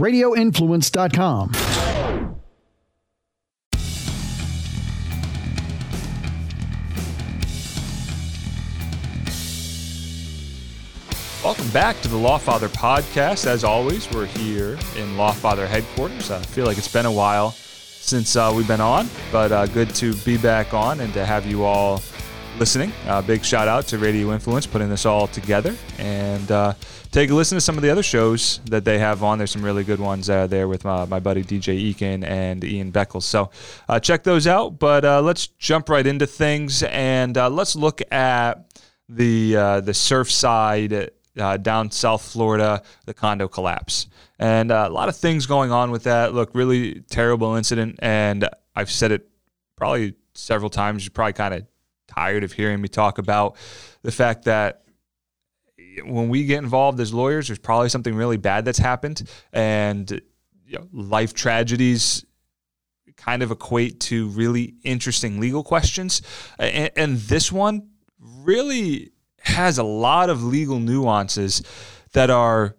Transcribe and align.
radioinfluence.com. 0.00 1.52
Welcome 11.42 11.70
back 11.70 12.00
to 12.02 12.08
the 12.08 12.16
Lawfather 12.16 12.68
podcast. 12.68 13.46
As 13.46 13.64
always, 13.64 14.10
we're 14.10 14.26
here 14.26 14.72
in 14.96 15.16
Lawfather 15.16 15.66
headquarters. 15.66 16.30
I 16.30 16.40
feel 16.42 16.66
like 16.66 16.76
it's 16.76 16.92
been 16.92 17.06
a 17.06 17.12
while 17.12 17.52
since 17.52 18.36
uh, 18.36 18.52
we've 18.54 18.68
been 18.68 18.80
on, 18.80 19.08
but 19.32 19.50
uh, 19.50 19.66
good 19.66 19.94
to 19.96 20.14
be 20.16 20.36
back 20.36 20.74
on 20.74 21.00
and 21.00 21.12
to 21.14 21.24
have 21.24 21.46
you 21.46 21.64
all 21.64 22.02
listening. 22.58 22.92
Uh, 23.06 23.22
big 23.22 23.44
shout 23.44 23.68
out 23.68 23.86
to 23.88 23.98
Radio 23.98 24.32
Influence 24.32 24.66
putting 24.66 24.88
this 24.88 25.06
all 25.06 25.26
together 25.26 25.74
and 25.98 26.50
uh, 26.50 26.74
take 27.10 27.30
a 27.30 27.34
listen 27.34 27.56
to 27.56 27.60
some 27.60 27.76
of 27.76 27.82
the 27.82 27.90
other 27.90 28.02
shows 28.02 28.60
that 28.66 28.84
they 28.84 28.98
have 28.98 29.22
on. 29.22 29.38
There's 29.38 29.50
some 29.50 29.64
really 29.64 29.84
good 29.84 30.00
ones 30.00 30.28
uh, 30.28 30.46
there 30.46 30.68
with 30.68 30.84
my, 30.84 31.04
my 31.04 31.20
buddy 31.20 31.42
DJ 31.42 31.94
Eakin 31.94 32.24
and 32.24 32.62
Ian 32.64 32.92
Beckles. 32.92 33.22
So 33.22 33.50
uh, 33.88 34.00
check 34.00 34.22
those 34.24 34.46
out. 34.46 34.78
But 34.78 35.04
let's 35.24 35.46
jump 35.46 35.88
right 35.88 36.06
into 36.06 36.26
things 36.26 36.82
and 36.82 37.36
let's 37.36 37.76
look 37.76 38.00
at 38.12 38.82
the 39.08 39.52
the 39.52 39.92
Surfside 39.92 41.10
uh, 41.38 41.56
down 41.56 41.90
South 41.90 42.22
Florida, 42.22 42.82
the 43.06 43.14
condo 43.14 43.48
collapse. 43.48 44.08
And 44.38 44.70
uh, 44.70 44.86
a 44.88 44.92
lot 44.92 45.08
of 45.08 45.16
things 45.16 45.46
going 45.46 45.70
on 45.70 45.90
with 45.90 46.04
that. 46.04 46.34
Look, 46.34 46.50
really 46.54 47.00
terrible 47.10 47.54
incident. 47.56 47.98
And 48.00 48.48
I've 48.74 48.90
said 48.90 49.12
it 49.12 49.28
probably 49.76 50.14
several 50.34 50.70
times. 50.70 51.04
You're 51.04 51.12
probably 51.12 51.34
kind 51.34 51.54
of 51.54 51.66
tired 52.10 52.44
of 52.44 52.52
hearing 52.52 52.80
me 52.80 52.88
talk 52.88 53.18
about 53.18 53.56
the 54.02 54.12
fact 54.12 54.44
that 54.44 54.82
when 56.04 56.28
we 56.28 56.44
get 56.44 56.58
involved 56.58 57.00
as 57.00 57.12
lawyers, 57.12 57.48
there's 57.48 57.58
probably 57.58 57.88
something 57.88 58.14
really 58.14 58.36
bad 58.36 58.64
that's 58.64 58.78
happened. 58.78 59.28
And 59.52 60.10
you 60.66 60.78
know, 60.78 60.86
life 60.92 61.34
tragedies 61.34 62.24
kind 63.16 63.42
of 63.42 63.50
equate 63.50 64.00
to 64.00 64.28
really 64.28 64.74
interesting 64.82 65.40
legal 65.40 65.62
questions. 65.62 66.22
And, 66.58 66.90
and 66.96 67.16
this 67.18 67.52
one 67.52 67.88
really 68.18 69.10
has 69.40 69.78
a 69.78 69.82
lot 69.82 70.30
of 70.30 70.42
legal 70.42 70.78
nuances 70.78 71.62
that 72.12 72.30
are, 72.30 72.76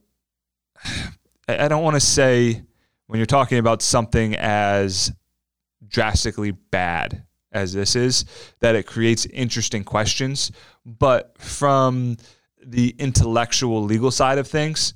I 1.47 1.67
don't 1.67 1.83
want 1.83 1.95
to 1.95 1.99
say 1.99 2.63
when 3.07 3.19
you're 3.19 3.25
talking 3.25 3.57
about 3.57 3.81
something 3.81 4.35
as 4.35 5.11
drastically 5.87 6.51
bad 6.51 7.25
as 7.51 7.73
this 7.73 7.95
is, 7.95 8.25
that 8.59 8.75
it 8.75 8.85
creates 8.85 9.25
interesting 9.25 9.83
questions. 9.83 10.51
But 10.85 11.37
from 11.37 12.17
the 12.63 12.95
intellectual 12.97 13.83
legal 13.83 14.11
side 14.11 14.37
of 14.37 14.47
things, 14.47 14.93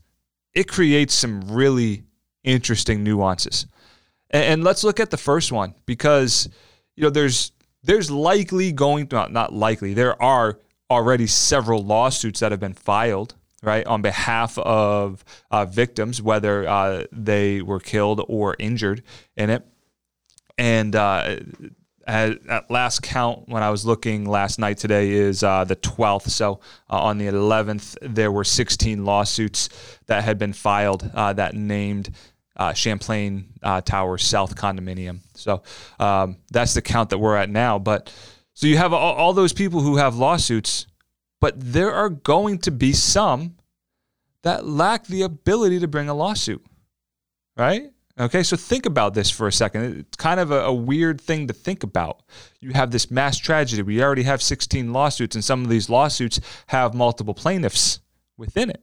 it 0.53 0.67
creates 0.67 1.13
some 1.13 1.41
really 1.49 2.03
interesting 2.43 3.03
nuances. 3.03 3.65
And, 4.31 4.63
let's 4.63 4.83
look 4.83 4.99
at 4.99 5.11
the 5.11 5.17
first 5.17 5.51
one 5.51 5.75
because 5.85 6.49
you 6.95 7.03
know 7.03 7.09
there's 7.09 7.51
there's 7.83 8.09
likely 8.09 8.71
going 8.71 9.07
to 9.07 9.29
not 9.29 9.53
likely 9.53 9.93
there 9.93 10.21
are 10.21 10.59
already 10.89 11.27
several 11.27 11.83
lawsuits 11.83 12.39
that 12.39 12.51
have 12.51 12.59
been 12.59 12.73
filed 12.73 13.35
right 13.63 13.85
on 13.85 14.01
behalf 14.01 14.57
of 14.59 15.23
uh, 15.51 15.65
victims 15.65 16.21
whether 16.21 16.67
uh, 16.67 17.05
they 17.11 17.61
were 17.61 17.79
killed 17.79 18.25
or 18.27 18.55
injured 18.59 19.03
in 19.37 19.49
it 19.49 19.65
and 20.57 20.95
uh, 20.95 21.37
at, 22.05 22.45
at, 22.47 22.69
last 22.69 23.01
count 23.01 23.47
when 23.47 23.63
i 23.63 23.69
was 23.69 23.85
looking 23.85 24.25
last 24.25 24.59
night 24.59 24.77
today 24.77 25.11
is 25.11 25.43
uh, 25.43 25.63
the 25.63 25.75
12th 25.75 26.29
so 26.29 26.59
uh, 26.89 26.99
on 26.99 27.17
the 27.17 27.25
11th 27.25 27.97
there 28.01 28.31
were 28.31 28.43
16 28.43 29.03
lawsuits 29.03 29.69
that 30.07 30.23
had 30.23 30.37
been 30.37 30.53
filed 30.53 31.09
uh, 31.13 31.33
that 31.33 31.55
named 31.55 32.11
champlain 32.73 33.49
tower 33.83 34.17
south 34.17 34.55
condominium. 34.55 35.19
So 35.33 35.63
um, 35.99 36.37
that's 36.51 36.73
the 36.73 36.81
count 36.81 37.09
that 37.09 37.17
we're 37.17 37.35
at 37.35 37.49
now. 37.49 37.79
But 37.79 38.13
so 38.53 38.67
you 38.67 38.77
have 38.77 38.93
all, 38.93 39.13
all 39.13 39.33
those 39.33 39.53
people 39.53 39.81
who 39.81 39.97
have 39.97 40.15
lawsuits, 40.15 40.87
but 41.41 41.53
there 41.57 41.93
are 41.93 42.09
going 42.09 42.59
to 42.59 42.71
be 42.71 42.93
some 42.93 43.55
that 44.43 44.65
lack 44.65 45.05
the 45.07 45.23
ability 45.23 45.79
to 45.79 45.87
bring 45.87 46.07
a 46.07 46.13
lawsuit, 46.13 46.63
right? 47.57 47.91
Okay, 48.17 48.43
so 48.43 48.55
think 48.55 48.85
about 48.85 49.13
this 49.13 49.29
for 49.29 49.47
a 49.47 49.51
second. 49.51 49.99
It's 49.99 50.15
kind 50.15 50.39
of 50.39 50.51
a, 50.51 50.61
a, 50.61 50.73
weird 50.73 51.19
thing 51.19 51.47
to 51.47 51.53
think 51.53 51.83
about. 51.83 52.21
You 52.61 52.71
have 52.71 52.91
this 52.91 53.11
mass 53.11 53.37
tragedy. 53.37 53.81
We 53.81 54.01
already 54.01 54.23
have 54.23 54.41
16 54.41 54.93
lawsuits, 54.93 55.35
and 55.35 55.43
some 55.43 55.63
of 55.63 55.69
these 55.69 55.89
lawsuits 55.89 56.39
have 56.67 56.93
multiple 56.93 57.33
plaintiffs 57.33 57.99
within 58.37 58.69
it. 58.69 58.81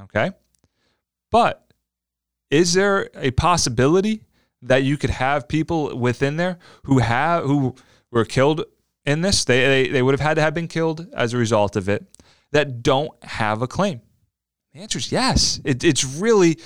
Okay, 0.00 0.30
but 1.32 1.72
is 2.50 2.74
there 2.74 3.10
a 3.16 3.32
possibility 3.32 4.22
that 4.62 4.84
you 4.84 4.96
could 4.96 5.10
have 5.10 5.48
people 5.48 5.96
within 5.98 6.36
there 6.36 6.58
who 6.84 6.98
have 6.98 7.44
who 7.44 7.74
were 8.12 8.24
killed 8.24 8.64
in 9.04 9.20
this, 9.20 9.44
they, 9.44 9.60
they, 9.66 9.88
they 9.88 10.02
would 10.02 10.12
have 10.12 10.20
had 10.20 10.34
to 10.34 10.40
have 10.40 10.54
been 10.54 10.68
killed 10.68 11.06
as 11.14 11.34
a 11.34 11.38
result 11.38 11.76
of 11.76 11.88
it, 11.88 12.04
that 12.52 12.82
don't 12.82 13.12
have 13.24 13.62
a 13.62 13.66
claim? 13.66 14.00
The 14.72 14.80
answer 14.80 14.98
is 14.98 15.12
yes. 15.12 15.60
It, 15.64 15.84
it's 15.84 16.04
really, 16.04 16.58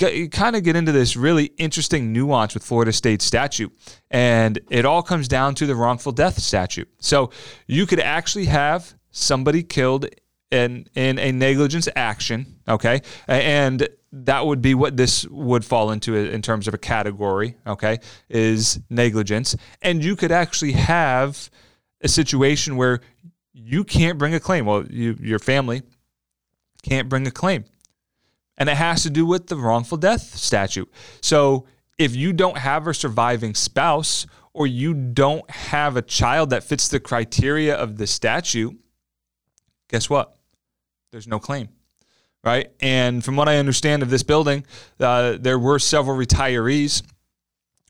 you 0.00 0.28
kind 0.28 0.56
of 0.56 0.62
get 0.62 0.76
into 0.76 0.92
this 0.92 1.16
really 1.16 1.46
interesting 1.56 2.12
nuance 2.12 2.54
with 2.54 2.64
Florida 2.64 2.92
state 2.92 3.22
statute. 3.22 3.72
And 4.10 4.58
it 4.70 4.84
all 4.84 5.02
comes 5.02 5.28
down 5.28 5.54
to 5.56 5.66
the 5.66 5.74
wrongful 5.74 6.12
death 6.12 6.38
statute. 6.40 6.88
So 6.98 7.30
you 7.66 7.86
could 7.86 8.00
actually 8.00 8.46
have 8.46 8.94
somebody 9.10 9.62
killed 9.62 10.06
in, 10.50 10.86
in 10.94 11.18
a 11.18 11.32
negligence 11.32 11.88
action, 11.94 12.60
okay? 12.68 13.02
And 13.28 13.88
that 14.12 14.46
would 14.46 14.62
be 14.62 14.74
what 14.74 14.96
this 14.96 15.26
would 15.26 15.64
fall 15.64 15.90
into 15.90 16.14
in 16.14 16.42
terms 16.42 16.68
of 16.68 16.74
a 16.74 16.78
category, 16.78 17.56
okay? 17.66 17.98
Is 18.28 18.80
negligence. 18.90 19.56
And 19.82 20.04
you 20.04 20.16
could 20.16 20.32
actually 20.32 20.72
have 20.72 21.50
a 22.00 22.08
situation 22.08 22.76
where 22.76 23.00
you 23.52 23.84
can't 23.84 24.18
bring 24.18 24.34
a 24.34 24.40
claim. 24.40 24.66
Well, 24.66 24.84
you, 24.86 25.16
your 25.20 25.38
family 25.38 25.82
can't 26.82 27.08
bring 27.08 27.26
a 27.26 27.30
claim. 27.30 27.64
And 28.56 28.68
it 28.68 28.76
has 28.76 29.02
to 29.02 29.10
do 29.10 29.26
with 29.26 29.48
the 29.48 29.56
wrongful 29.56 29.98
death 29.98 30.22
statute. 30.22 30.90
So 31.20 31.66
if 31.98 32.14
you 32.14 32.32
don't 32.32 32.58
have 32.58 32.86
a 32.86 32.94
surviving 32.94 33.54
spouse 33.54 34.26
or 34.52 34.66
you 34.66 34.94
don't 34.94 35.48
have 35.50 35.96
a 35.96 36.02
child 36.02 36.50
that 36.50 36.62
fits 36.62 36.88
the 36.88 37.00
criteria 37.00 37.74
of 37.74 37.96
the 37.96 38.06
statute, 38.06 38.78
guess 39.88 40.08
what? 40.08 40.36
There's 41.10 41.26
no 41.26 41.38
claim. 41.38 41.68
Right. 42.44 42.70
And 42.80 43.24
from 43.24 43.36
what 43.36 43.48
I 43.48 43.56
understand 43.56 44.02
of 44.02 44.10
this 44.10 44.22
building, 44.22 44.66
uh, 45.00 45.38
there 45.40 45.58
were 45.58 45.78
several 45.78 46.16
retirees 46.16 47.02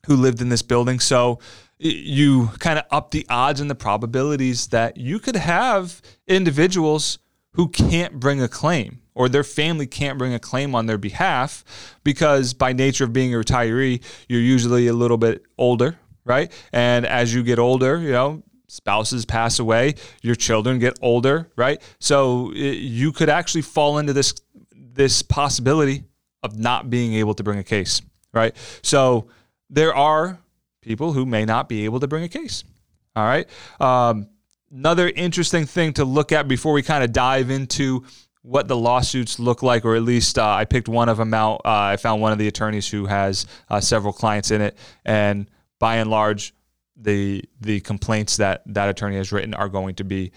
who 0.07 0.15
lived 0.17 0.41
in 0.41 0.49
this 0.49 0.63
building. 0.63 1.01
So 1.01 1.41
you 1.79 2.51
kind 2.61 2.79
of 2.79 2.85
up 2.91 3.11
the 3.11 3.27
odds 3.29 3.61
and 3.61 3.69
the 3.69 3.75
probabilities 3.75 4.69
that 4.69 4.97
you 4.97 5.19
could 5.19 5.37
have 5.37 6.01
individuals 6.29 7.19
who 7.53 7.69
can't 7.69 8.21
bring 8.21 8.41
a 8.41 8.49
claim 8.49 9.01
or 9.15 9.29
their 9.29 9.45
family 9.45 9.87
can't 9.87 10.19
bring 10.19 10.35
a 10.35 10.39
claim 10.39 10.75
on 10.75 10.87
their 10.87 10.99
behalf 10.99 11.65
because 12.03 12.55
by 12.55 12.73
nature 12.73 13.05
of 13.05 13.13
being 13.13 13.35
a 13.35 13.39
retiree 13.39 14.03
you're 14.29 14.41
usually 14.41 14.87
a 14.87 14.93
little 14.93 15.19
bit 15.19 15.43
older 15.59 15.99
right 16.25 16.53
and 16.73 17.07
as 17.07 17.35
you 17.35 17.43
get 17.43 17.59
older 17.59 17.99
you 17.99 18.13
know 18.13 18.43
spouses 18.69 19.25
pass 19.25 19.59
away 19.59 19.95
your 20.23 20.35
children 20.35 20.79
get 20.79 20.99
older 21.01 21.51
right 21.57 21.81
so 22.01 22.53
you 22.53 23.13
could 23.13 23.29
actually 23.29 23.63
fall 23.63 23.99
into 23.99 24.13
this 24.13 24.35
this 24.73 25.23
possibility 25.23 26.05
of 26.43 26.59
not 26.59 26.91
being 26.91 27.15
able 27.15 27.35
to 27.35 27.43
bring 27.43 27.59
a 27.59 27.65
case 27.65 28.03
right 28.33 28.57
so 28.83 29.29
there 29.71 29.95
are 29.95 30.39
people 30.85 31.13
who 31.13 31.27
may 31.27 31.45
not 31.45 31.69
be 31.69 31.85
able 31.85 31.99
to 32.01 32.07
bring 32.07 32.23
a 32.23 32.29
case. 32.29 32.63
All 33.17 33.25
right. 33.25 33.49
Um, 33.81 34.29
another 34.71 35.09
interesting 35.09 35.67
thing 35.67 35.95
to 35.95 36.05
look 36.05 36.31
at 36.31 36.47
before 36.47 36.73
we 36.73 36.83
kind 36.83 37.03
of 37.03 37.13
dive 37.13 37.51
into 37.51 38.05
what 38.45 38.69
the 38.69 38.77
lawsuits 38.77 39.39
look 39.39 39.63
like, 39.63 39.87
or 39.87 39.97
at 39.97 40.03
least 40.03 40.39
uh, 40.39 40.47
I 40.47 40.67
picked 40.67 40.87
one 40.87 41.09
of 41.09 41.17
them 41.17 41.33
out. 41.33 41.63
Uh, 41.65 41.93
I 41.93 41.97
found 41.97 42.21
one 42.21 42.31
of 42.31 42.39
the 42.39 42.47
attorneys 42.47 42.87
who 42.87 43.07
has 43.07 43.47
uh, 43.71 43.81
several 43.81 44.13
clients 44.13 44.51
in 44.51 44.61
it, 44.61 44.77
and 45.05 45.51
by 45.81 45.97
and 45.97 46.11
large, 46.11 46.55
the 46.95 47.43
the 47.63 47.81
complaints 47.81 48.37
that 48.37 48.63
that 48.67 48.91
attorney 48.91 49.17
has 49.17 49.33
written 49.33 49.55
are 49.55 49.71
going 49.71 49.95
to 49.97 50.05
be 50.05 50.31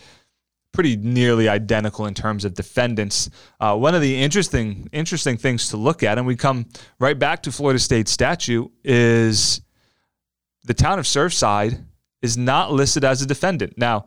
pretty 0.71 0.95
nearly 0.95 1.49
identical 1.49 2.05
in 2.05 2.13
terms 2.13 2.45
of 2.45 2.53
defendants. 2.53 3.29
Uh, 3.59 3.75
one 3.75 3.93
of 3.93 4.01
the 4.01 4.21
interesting 4.21 4.87
interesting 4.93 5.35
things 5.35 5.69
to 5.69 5.77
look 5.77 6.01
at, 6.01 6.17
and 6.17 6.25
we 6.25 6.37
come 6.37 6.65
right 6.99 7.19
back 7.19 7.43
to 7.43 7.51
Florida 7.51 7.77
State 7.77 8.07
statute, 8.07 8.71
is 8.85 9.59
the 10.63 10.73
town 10.73 10.97
of 10.97 11.03
Surfside 11.03 11.83
is 12.21 12.37
not 12.37 12.71
listed 12.71 13.03
as 13.03 13.21
a 13.21 13.25
defendant. 13.25 13.77
Now, 13.77 14.05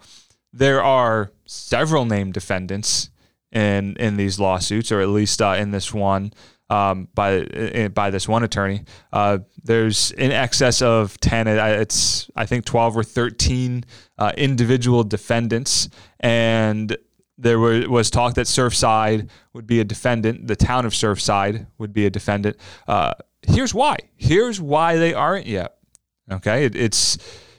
there 0.54 0.82
are 0.82 1.32
several 1.44 2.06
named 2.06 2.32
defendants 2.32 3.09
in 3.52 3.96
in 3.96 4.16
these 4.16 4.38
lawsuits, 4.38 4.92
or 4.92 5.00
at 5.00 5.08
least 5.08 5.42
uh, 5.42 5.56
in 5.58 5.70
this 5.70 5.92
one 5.92 6.32
um, 6.70 7.08
by 7.14 7.88
by 7.92 8.10
this 8.10 8.28
one 8.28 8.44
attorney. 8.44 8.84
Uh, 9.12 9.38
there's 9.62 10.12
in 10.12 10.30
excess 10.30 10.80
of 10.80 11.18
ten. 11.20 11.48
It's 11.48 12.30
I 12.36 12.46
think 12.46 12.64
twelve 12.64 12.96
or 12.96 13.02
thirteen 13.02 13.84
uh, 14.18 14.32
individual 14.36 15.04
defendants, 15.04 15.88
and 16.20 16.96
there 17.36 17.58
was 17.58 18.10
talk 18.10 18.34
that 18.34 18.46
Surfside 18.46 19.28
would 19.52 19.66
be 19.66 19.80
a 19.80 19.84
defendant. 19.84 20.46
The 20.46 20.56
town 20.56 20.86
of 20.86 20.92
Surfside 20.92 21.66
would 21.78 21.92
be 21.92 22.06
a 22.06 22.10
defendant. 22.10 22.56
Uh, 22.86 23.14
here's 23.42 23.74
why. 23.74 23.96
Here's 24.16 24.60
why 24.60 24.96
they 24.96 25.12
aren't 25.12 25.46
yet. 25.46 25.76
Okay, 26.30 26.66
it, 26.66 26.76
it's 26.76 27.18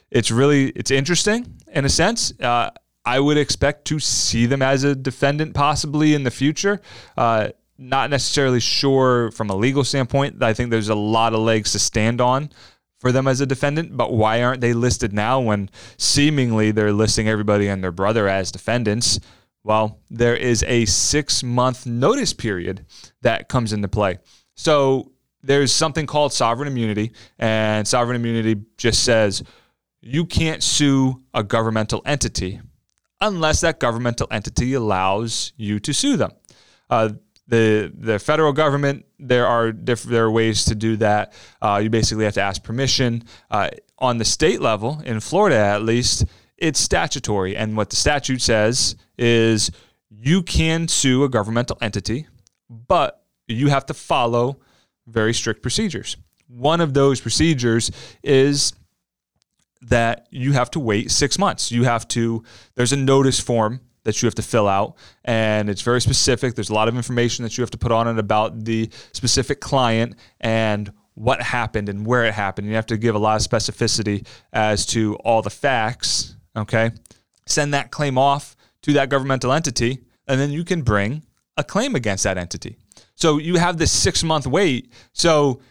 it's 0.10 0.32
really 0.32 0.70
it's 0.70 0.92
interesting 0.92 1.58
in 1.74 1.84
a 1.84 1.90
sense. 1.90 2.34
Uh, 2.40 2.70
I 3.06 3.20
would 3.20 3.38
expect 3.38 3.86
to 3.86 4.00
see 4.00 4.46
them 4.46 4.62
as 4.62 4.84
a 4.84 4.96
defendant 4.96 5.54
possibly 5.54 6.14
in 6.14 6.24
the 6.24 6.32
future. 6.32 6.82
Uh, 7.18 7.50
not 7.78 8.12
necessarily 8.12 8.60
sure 8.60 9.32
from 9.32 9.50
a 9.50 9.56
legal 9.56 9.84
standpoint. 9.84 10.42
I 10.44 10.54
think 10.54 10.70
there's 10.70 10.90
a 10.90 10.96
lot 10.96 11.34
of 11.34 11.40
legs 11.40 11.72
to 11.72 11.80
stand 11.80 12.22
on 12.22 12.52
for 13.00 13.12
them 13.12 13.28
as 13.28 13.42
a 13.42 13.48
defendant, 13.48 13.98
but 13.98 14.14
why 14.14 14.44
aren't 14.44 14.62
they 14.62 14.74
listed 14.74 15.12
now 15.12 15.40
when 15.40 15.70
seemingly 15.98 16.70
they're 16.70 16.94
listing 16.94 17.28
everybody 17.28 17.68
and 17.68 17.84
their 17.84 17.92
brother 17.92 18.28
as 18.28 18.52
defendants? 18.52 19.20
Well, 19.64 20.00
there 20.12 20.36
is 20.36 20.64
a 20.68 20.86
six 20.86 21.42
month 21.42 21.88
notice 21.88 22.34
period 22.34 22.86
that 23.22 23.50
comes 23.50 23.74
into 23.74 23.88
play. 23.88 24.20
So 24.56 25.12
there's 25.42 25.72
something 25.72 26.06
called 26.06 26.34
sovereign 26.34 26.68
immunity, 26.68 27.14
and 27.40 27.88
sovereign 27.88 28.16
immunity 28.16 28.62
just 28.78 29.04
says 29.04 29.44
you 30.02 30.26
can't 30.26 30.62
sue 30.62 31.24
a 31.34 31.44
governmental 31.44 32.04
entity 32.06 32.62
unless 33.22 33.62
that 33.62 33.80
governmental 33.80 34.28
entity 34.32 34.74
allows 34.74 35.54
you 35.56 35.80
to 35.80 35.94
sue 35.94 36.18
them. 36.18 36.32
Uh, 36.90 37.10
the 37.48 37.92
the 37.94 38.18
federal 38.18 38.54
government 38.54 39.06
there 39.20 39.46
are 39.46 39.72
diff- 39.72 40.04
there 40.04 40.26
are 40.26 40.32
ways 40.32 40.66
to 40.66 40.76
do 40.76 40.98
that. 40.98 41.34
Uh, 41.62 41.80
you 41.84 41.90
basically 41.90 42.26
have 42.26 42.34
to 42.34 42.42
ask 42.42 42.64
permission. 42.64 43.24
Uh, 43.50 43.70
on 44.00 44.18
the 44.18 44.26
state 44.26 44.62
level, 44.62 45.02
in 45.06 45.20
Florida 45.20 45.58
at 45.58 45.84
least, 45.84 46.26
it's 46.58 46.80
statutory, 46.80 47.56
and 47.56 47.78
what 47.78 47.90
the 47.90 47.96
statute 47.96 48.42
says 48.42 48.96
is 49.18 49.72
you 50.10 50.42
can 50.42 50.88
sue 50.88 51.24
a 51.24 51.30
governmental 51.30 51.78
entity, 51.82 52.28
but 52.70 53.24
you 53.48 53.68
have 53.68 53.86
to 53.86 53.94
follow 53.94 54.60
very 55.08 55.34
strict 55.34 55.62
procedures. 55.62 56.18
One 56.48 56.82
of 56.82 56.94
those 56.94 57.22
procedures 57.22 57.92
is 58.24 58.74
that 59.82 60.28
you 60.30 60.54
have 60.54 60.72
to 60.72 60.80
wait 60.80 61.12
six 61.12 61.40
months. 61.40 61.72
You 61.72 61.84
have 61.84 62.08
to, 62.10 62.44
there's 62.76 62.94
a 62.94 62.98
notice 62.98 63.40
form 63.40 63.82
that 64.04 64.22
you 64.22 64.28
have 64.28 64.36
to 64.36 64.42
fill 64.42 64.68
out, 64.68 64.96
and 65.26 65.70
it's 65.70 65.82
very 65.82 66.02
specific. 66.02 66.56
There's 66.56 66.70
a 66.70 66.74
lot 66.74 66.88
of 66.88 66.96
information 66.96 67.44
that 67.44 67.58
you 67.58 67.62
have 67.62 67.72
to 67.72 67.78
put 67.78 67.92
on 67.92 68.08
it 68.08 68.18
about 68.18 68.66
the 68.66 68.90
specific 69.14 69.62
client 69.62 70.16
and 70.40 70.92
what 71.14 71.42
happened 71.42 71.88
and 71.88 72.06
where 72.06 72.26
it 72.26 72.34
happened. 72.34 72.68
You 72.68 72.76
have 72.76 72.88
to 72.88 72.98
give 72.98 73.14
a 73.16 73.20
lot 73.20 73.40
of 73.40 73.48
specificity 73.48 74.26
as 74.54 74.86
to 74.88 75.16
all 75.18 75.42
the 75.42 75.52
facts, 75.52 76.36
okay? 76.56 76.92
Send 77.46 77.74
that 77.74 77.92
claim 77.92 78.18
off 78.18 78.56
to 78.84 78.94
that 78.94 79.10
governmental 79.10 79.54
entity, 79.54 80.00
and 80.28 80.40
then 80.40 80.50
you 80.52 80.64
can 80.64 80.82
bring 80.82 81.24
a 81.58 81.64
claim 81.64 81.96
against 81.96 82.24
that 82.24 82.38
entity. 82.38 82.78
So 83.16 83.38
you 83.38 83.58
have 83.58 83.78
this 83.78 83.92
six 83.92 84.24
month 84.24 84.48
wait. 84.48 84.92
So 85.14 85.62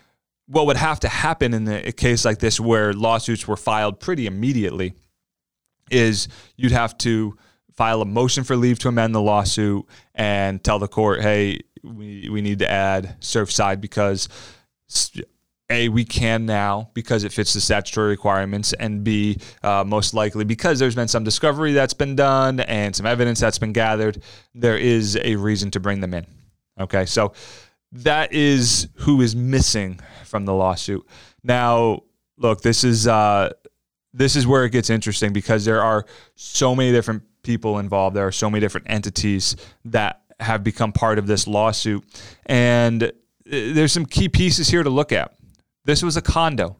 what 0.50 0.66
would 0.66 0.76
have 0.76 0.98
to 0.98 1.08
happen 1.08 1.54
in 1.54 1.68
a 1.68 1.92
case 1.92 2.24
like 2.24 2.38
this 2.38 2.58
where 2.58 2.92
lawsuits 2.92 3.46
were 3.46 3.56
filed 3.56 4.00
pretty 4.00 4.26
immediately 4.26 4.94
is 5.92 6.26
you'd 6.56 6.72
have 6.72 6.98
to 6.98 7.36
file 7.72 8.02
a 8.02 8.04
motion 8.04 8.42
for 8.42 8.56
leave 8.56 8.76
to 8.80 8.88
amend 8.88 9.14
the 9.14 9.20
lawsuit 9.20 9.86
and 10.12 10.62
tell 10.64 10.80
the 10.80 10.88
court, 10.88 11.20
hey, 11.20 11.60
we, 11.84 12.28
we 12.28 12.42
need 12.42 12.58
to 12.58 12.68
add 12.68 13.16
Surfside 13.20 13.80
because 13.80 14.28
a 15.70 15.88
we 15.88 16.04
can 16.04 16.46
now 16.46 16.90
because 16.94 17.22
it 17.22 17.32
fits 17.32 17.52
the 17.52 17.60
statutory 17.60 18.08
requirements 18.08 18.72
and 18.72 19.04
b 19.04 19.38
uh, 19.62 19.84
most 19.86 20.14
likely 20.14 20.44
because 20.44 20.80
there's 20.80 20.96
been 20.96 21.06
some 21.06 21.22
discovery 21.22 21.72
that's 21.72 21.94
been 21.94 22.16
done 22.16 22.58
and 22.58 22.96
some 22.96 23.06
evidence 23.06 23.38
that's 23.38 23.60
been 23.60 23.72
gathered 23.72 24.20
there 24.52 24.76
is 24.76 25.16
a 25.22 25.36
reason 25.36 25.70
to 25.70 25.78
bring 25.78 26.00
them 26.00 26.12
in. 26.12 26.26
Okay? 26.80 27.06
So 27.06 27.34
that 27.92 28.32
is 28.32 28.88
who 28.96 29.20
is 29.20 29.34
missing 29.34 30.00
from 30.24 30.44
the 30.44 30.54
lawsuit. 30.54 31.06
Now, 31.42 32.02
look, 32.36 32.62
this 32.62 32.84
is 32.84 33.06
uh, 33.06 33.50
this 34.12 34.36
is 34.36 34.46
where 34.46 34.64
it 34.64 34.70
gets 34.70 34.90
interesting 34.90 35.32
because 35.32 35.64
there 35.64 35.82
are 35.82 36.04
so 36.34 36.74
many 36.74 36.92
different 36.92 37.22
people 37.42 37.78
involved. 37.78 38.16
There 38.16 38.26
are 38.26 38.32
so 38.32 38.50
many 38.50 38.60
different 38.60 38.88
entities 38.90 39.56
that 39.86 40.22
have 40.38 40.64
become 40.64 40.92
part 40.92 41.18
of 41.18 41.26
this 41.26 41.46
lawsuit, 41.46 42.04
and 42.46 43.02
uh, 43.04 43.10
there's 43.46 43.92
some 43.92 44.06
key 44.06 44.28
pieces 44.28 44.68
here 44.68 44.82
to 44.82 44.90
look 44.90 45.12
at. 45.12 45.34
This 45.84 46.02
was 46.02 46.16
a 46.16 46.22
condo. 46.22 46.76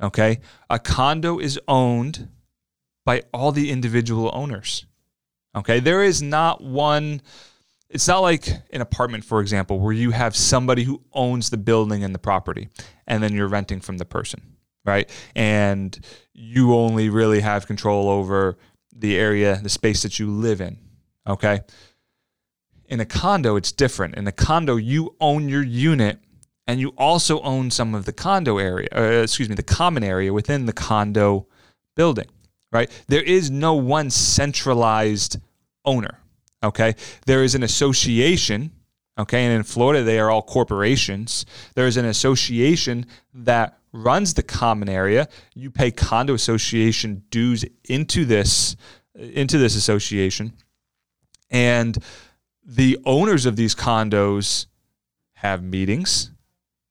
Okay, 0.00 0.40
a 0.70 0.78
condo 0.78 1.38
is 1.38 1.58
owned 1.66 2.28
by 3.04 3.22
all 3.32 3.52
the 3.52 3.70
individual 3.70 4.30
owners. 4.32 4.86
Okay, 5.56 5.80
there 5.80 6.04
is 6.04 6.22
not 6.22 6.62
one 6.62 7.20
it's 7.90 8.06
not 8.06 8.20
like 8.20 8.48
an 8.70 8.80
apartment, 8.80 9.24
for 9.24 9.40
example, 9.40 9.80
where 9.80 9.92
you 9.92 10.10
have 10.10 10.36
somebody 10.36 10.84
who 10.84 11.02
owns 11.12 11.50
the 11.50 11.56
building 11.56 12.04
and 12.04 12.14
the 12.14 12.18
property, 12.18 12.68
and 13.06 13.22
then 13.22 13.34
you're 13.34 13.48
renting 13.48 13.80
from 13.80 13.98
the 13.98 14.04
person, 14.04 14.42
right? 14.84 15.08
And 15.34 15.98
you 16.34 16.74
only 16.74 17.08
really 17.08 17.40
have 17.40 17.66
control 17.66 18.10
over 18.10 18.58
the 18.94 19.16
area, 19.16 19.58
the 19.62 19.68
space 19.68 20.02
that 20.02 20.18
you 20.18 20.30
live 20.30 20.60
in, 20.60 20.78
okay? 21.26 21.60
In 22.86 23.00
a 23.00 23.06
condo, 23.06 23.56
it's 23.56 23.72
different. 23.72 24.16
In 24.16 24.26
a 24.26 24.32
condo, 24.32 24.76
you 24.76 25.14
own 25.20 25.48
your 25.48 25.62
unit 25.62 26.18
and 26.66 26.80
you 26.80 26.92
also 26.98 27.40
own 27.40 27.70
some 27.70 27.94
of 27.94 28.04
the 28.04 28.12
condo 28.12 28.58
area, 28.58 28.88
uh, 28.94 29.22
excuse 29.22 29.48
me, 29.48 29.54
the 29.54 29.62
common 29.62 30.04
area 30.04 30.32
within 30.32 30.66
the 30.66 30.72
condo 30.74 31.46
building, 31.96 32.28
right? 32.70 32.90
There 33.08 33.22
is 33.22 33.50
no 33.50 33.74
one 33.74 34.10
centralized 34.10 35.38
owner 35.86 36.18
Okay. 36.62 36.94
There 37.26 37.42
is 37.42 37.54
an 37.54 37.62
association. 37.62 38.72
Okay. 39.18 39.44
And 39.44 39.54
in 39.54 39.62
Florida, 39.62 40.02
they 40.02 40.18
are 40.18 40.30
all 40.30 40.42
corporations. 40.42 41.46
There 41.74 41.86
is 41.86 41.96
an 41.96 42.04
association 42.04 43.06
that 43.34 43.78
runs 43.92 44.34
the 44.34 44.42
common 44.42 44.88
area. 44.88 45.28
You 45.54 45.70
pay 45.70 45.90
condo 45.90 46.34
association 46.34 47.24
dues 47.30 47.64
into 47.88 48.24
this 48.24 48.76
into 49.14 49.58
this 49.58 49.74
association. 49.74 50.52
And 51.50 51.98
the 52.64 52.98
owners 53.04 53.46
of 53.46 53.56
these 53.56 53.74
condos 53.74 54.66
have 55.32 55.62
meetings. 55.62 56.30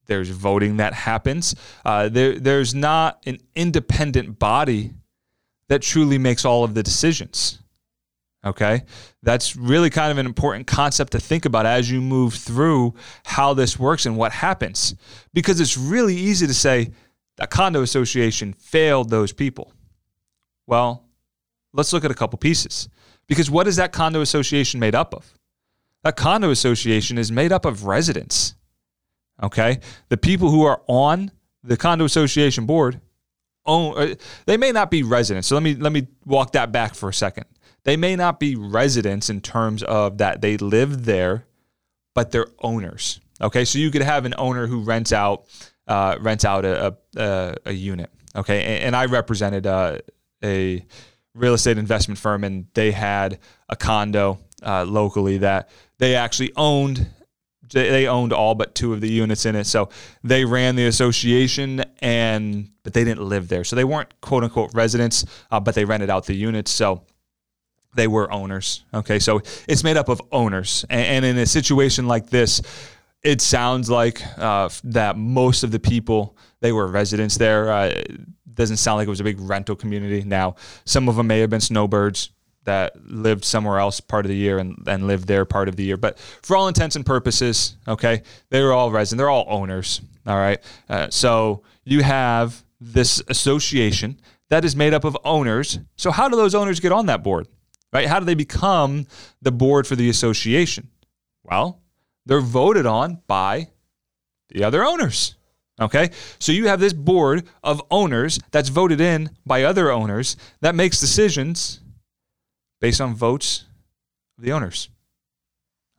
There's 0.08 0.30
voting 0.30 0.78
that 0.78 0.94
happens. 0.94 1.56
Uh, 1.86 2.10
there, 2.10 2.40
there's 2.40 2.74
not 2.74 3.22
an 3.26 3.38
independent 3.56 4.40
body 4.40 4.94
that 5.68 5.82
truly 5.82 6.18
makes 6.18 6.46
all 6.46 6.64
of 6.64 6.74
the 6.74 6.84
decisions. 6.84 7.60
Okay. 8.46 8.84
That's 9.24 9.56
really 9.56 9.90
kind 9.90 10.12
of 10.12 10.18
an 10.18 10.26
important 10.26 10.68
concept 10.68 11.12
to 11.14 11.20
think 11.20 11.46
about 11.46 11.66
as 11.66 11.90
you 11.90 12.02
move 12.02 12.34
through 12.34 12.94
how 13.26 13.54
this 13.54 13.80
works 13.80 14.06
and 14.06 14.16
what 14.16 14.32
happens. 14.32 14.96
Because 15.34 15.60
it's 15.60 15.78
really 15.78 16.16
easy 16.16 16.48
to 16.48 16.54
say 16.54 16.92
that 17.38 17.50
condo 17.50 17.82
association 17.82 18.54
failed 18.54 19.10
those 19.10 19.34
people. 19.34 19.74
Well, 20.66 21.06
let's 21.74 21.94
look 21.94 22.06
at 22.06 22.12
a 22.12 22.16
couple 22.16 22.38
pieces. 22.38 22.90
Because 23.28 23.52
what 23.52 23.68
is 23.68 23.76
that 23.78 23.92
condo 23.92 24.22
association 24.22 24.80
made 24.80 24.96
up 24.96 25.14
of? 25.14 25.34
That 26.04 26.16
condo 26.16 26.52
association 26.52 27.18
is 27.18 27.32
made 27.32 27.52
up 27.52 27.66
of 27.66 27.86
residents. 27.86 28.56
Okay. 29.42 29.80
The 30.10 30.18
people 30.18 30.52
who 30.52 30.64
are 30.64 30.82
on 30.88 31.32
the 31.64 31.76
condo 31.76 32.06
association 32.06 32.66
board 32.66 33.02
own, 33.66 33.98
uh, 33.98 34.16
they 34.46 34.56
may 34.58 34.72
not 34.72 34.90
be 34.90 35.04
residents. 35.04 35.48
So 35.48 35.56
let 35.56 35.64
me, 35.64 35.76
let 35.76 35.92
me 35.92 36.08
walk 36.26 36.54
that 36.54 36.72
back 36.72 36.96
for 36.96 37.10
a 37.10 37.14
second 37.14 37.46
they 37.88 37.96
may 37.96 38.18
not 38.18 38.38
be 38.38 38.58
residents 38.58 39.30
in 39.30 39.40
terms 39.40 39.82
of 39.82 40.18
that 40.18 40.42
they 40.42 40.58
live 40.58 41.06
there, 41.06 41.46
but 42.14 42.32
they're 42.32 42.50
owners. 42.60 43.22
Okay, 43.40 43.64
so 43.64 43.80
you 43.80 43.92
could 43.92 44.02
have 44.02 44.26
an 44.26 44.34
owner 44.38 44.68
who 44.68 44.82
rents 44.82 45.14
out 45.14 45.46
uh, 45.88 46.18
rents 46.20 46.44
out 46.44 46.66
a, 46.66 46.98
a, 47.16 47.56
a 47.66 47.72
unit. 47.72 48.12
Okay, 48.36 48.62
and, 48.62 48.84
and 48.84 48.96
I 48.96 49.06
represented 49.06 49.66
uh, 49.66 50.00
a 50.44 50.86
real 51.34 51.54
estate 51.54 51.78
investment 51.78 52.20
firm, 52.20 52.44
and 52.44 52.68
they 52.74 52.92
had 52.92 53.40
a 53.70 53.78
condo 53.78 54.40
uh, 54.64 54.84
locally 54.84 55.38
that 55.38 55.70
they 55.98 56.16
actually 56.16 56.52
owned. 56.58 57.08
They 57.72 58.06
owned 58.06 58.34
all 58.34 58.54
but 58.54 58.76
two 58.76 58.92
of 58.92 59.00
the 59.00 59.10
units 59.10 59.46
in 59.46 59.56
it, 59.56 59.64
so 59.64 59.88
they 60.26 60.44
ran 60.44 60.76
the 60.76 60.88
association, 60.88 61.86
and 62.00 62.70
but 62.84 62.92
they 62.92 63.06
didn't 63.06 63.24
live 63.30 63.48
there, 63.48 63.64
so 63.64 63.78
they 63.78 63.86
weren't 63.86 64.20
quote 64.20 64.44
unquote 64.44 64.74
residents, 64.74 65.24
uh, 65.52 65.62
but 65.62 65.74
they 65.74 65.86
rented 65.86 66.10
out 66.10 66.26
the 66.26 66.36
units. 66.36 66.70
So 66.70 67.04
they 67.98 68.08
were 68.08 68.32
owners. 68.32 68.86
Okay, 68.94 69.20
so 69.20 69.42
it's 69.68 69.84
made 69.84 69.98
up 69.98 70.08
of 70.08 70.22
owners, 70.32 70.86
and, 70.90 71.26
in 71.26 71.38
a 71.38 71.46
situation 71.46 72.08
like 72.08 72.30
this, 72.30 72.62
it 73.24 73.42
sounds 73.42 73.90
like 73.90 74.22
uh, 74.38 74.70
that 74.86 75.18
most 75.18 75.64
of 75.64 75.72
the 75.72 75.80
people 75.80 76.38
they 76.62 76.72
were 76.72 76.88
residents 76.88 77.38
there. 77.38 77.72
Uh, 77.72 78.02
doesn't 78.54 78.78
sound 78.78 78.98
like 78.98 79.08
it 79.08 79.10
was 79.10 79.20
a 79.20 79.24
big 79.24 79.40
rental 79.40 79.76
community. 79.76 80.24
Now, 80.24 80.56
some 80.84 81.08
of 81.08 81.16
them 81.16 81.28
may 81.28 81.40
have 81.42 81.50
been 81.50 81.62
snowbirds 81.62 82.32
that 82.64 82.94
lived 83.10 83.46
somewhere 83.46 83.80
else 83.80 84.00
part 84.00 84.26
of 84.26 84.30
the 84.30 84.36
year 84.36 84.58
and, 84.58 84.84
and 84.88 85.08
lived 85.08 85.28
there 85.28 85.46
part 85.46 85.70
of 85.70 85.76
the 85.76 85.84
year. 85.84 85.96
But 85.96 86.18
for 86.20 86.58
all 86.58 86.68
intents 86.68 86.96
and 86.96 87.06
purposes, 87.06 87.78
okay, 87.88 88.24
they 88.50 88.62
were 88.62 88.74
all 88.74 88.92
residents. 88.92 89.20
They're 89.20 89.30
all 89.30 89.46
owners. 89.48 90.02
All 90.26 90.36
right. 90.36 90.60
Uh, 90.90 91.08
so 91.10 91.62
you 91.86 92.02
have 92.04 92.64
this 92.82 93.22
association 93.30 94.20
that 94.50 94.66
is 94.66 94.76
made 94.76 94.94
up 94.94 95.04
of 95.04 95.16
owners. 95.24 95.80
So 95.96 96.12
how 96.12 96.28
do 96.28 96.36
those 96.36 96.56
owners 96.56 96.80
get 96.80 96.92
on 96.92 97.06
that 97.06 97.24
board? 97.24 97.48
Right? 97.92 98.08
How 98.08 98.20
do 98.20 98.26
they 98.26 98.36
become 98.36 99.08
the 99.42 99.52
board 99.52 99.88
for 99.88 99.96
the 99.96 100.10
association? 100.10 100.90
Well, 101.44 101.82
they're 102.26 102.42
voted 102.42 102.86
on 102.86 103.22
by 103.28 103.70
the 104.50 104.64
other 104.64 104.84
owners. 104.84 105.36
Okay. 105.80 106.10
So 106.40 106.52
you 106.52 106.68
have 106.68 106.80
this 106.80 106.94
board 106.94 107.48
of 107.64 107.82
owners 107.92 108.40
that's 108.52 108.70
voted 108.70 109.00
in 109.00 109.30
by 109.46 109.64
other 109.64 109.92
owners 109.92 110.36
that 110.62 110.76
makes 110.76 111.00
decisions 111.00 111.82
based 112.82 113.00
on 113.00 113.14
votes 113.14 113.66
of 114.38 114.44
the 114.44 114.52
owners. 114.52 114.90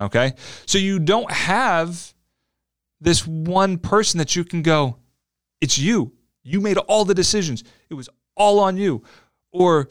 Okay. 0.00 0.32
So 0.66 0.78
you 0.78 0.98
don't 0.98 1.30
have 1.30 2.14
this 3.00 3.26
one 3.26 3.78
person 3.78 4.18
that 4.18 4.34
you 4.34 4.44
can 4.44 4.62
go, 4.62 4.96
it's 5.60 5.78
you. 5.78 6.12
You 6.42 6.60
made 6.60 6.78
all 6.78 7.04
the 7.04 7.14
decisions. 7.14 7.62
It 7.88 7.94
was 7.94 8.08
all 8.36 8.58
on 8.60 8.76
you. 8.76 9.02
Or 9.52 9.88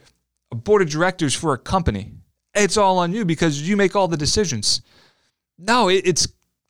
a 0.51 0.56
board 0.56 0.82
of 0.82 0.89
directors 0.89 1.34
for 1.34 1.54
a 1.54 1.58
company. 1.58 2.13
It's 2.56 2.77
all 2.77 3.00
on 3.00 3.13
you 3.13 3.25
because 3.25 3.68
you 3.68 3.77
make 3.77 3.96
all 3.96 4.08
the 4.08 4.18
decisions. 4.18 4.82
No, 5.58 5.89
it's 5.89 6.27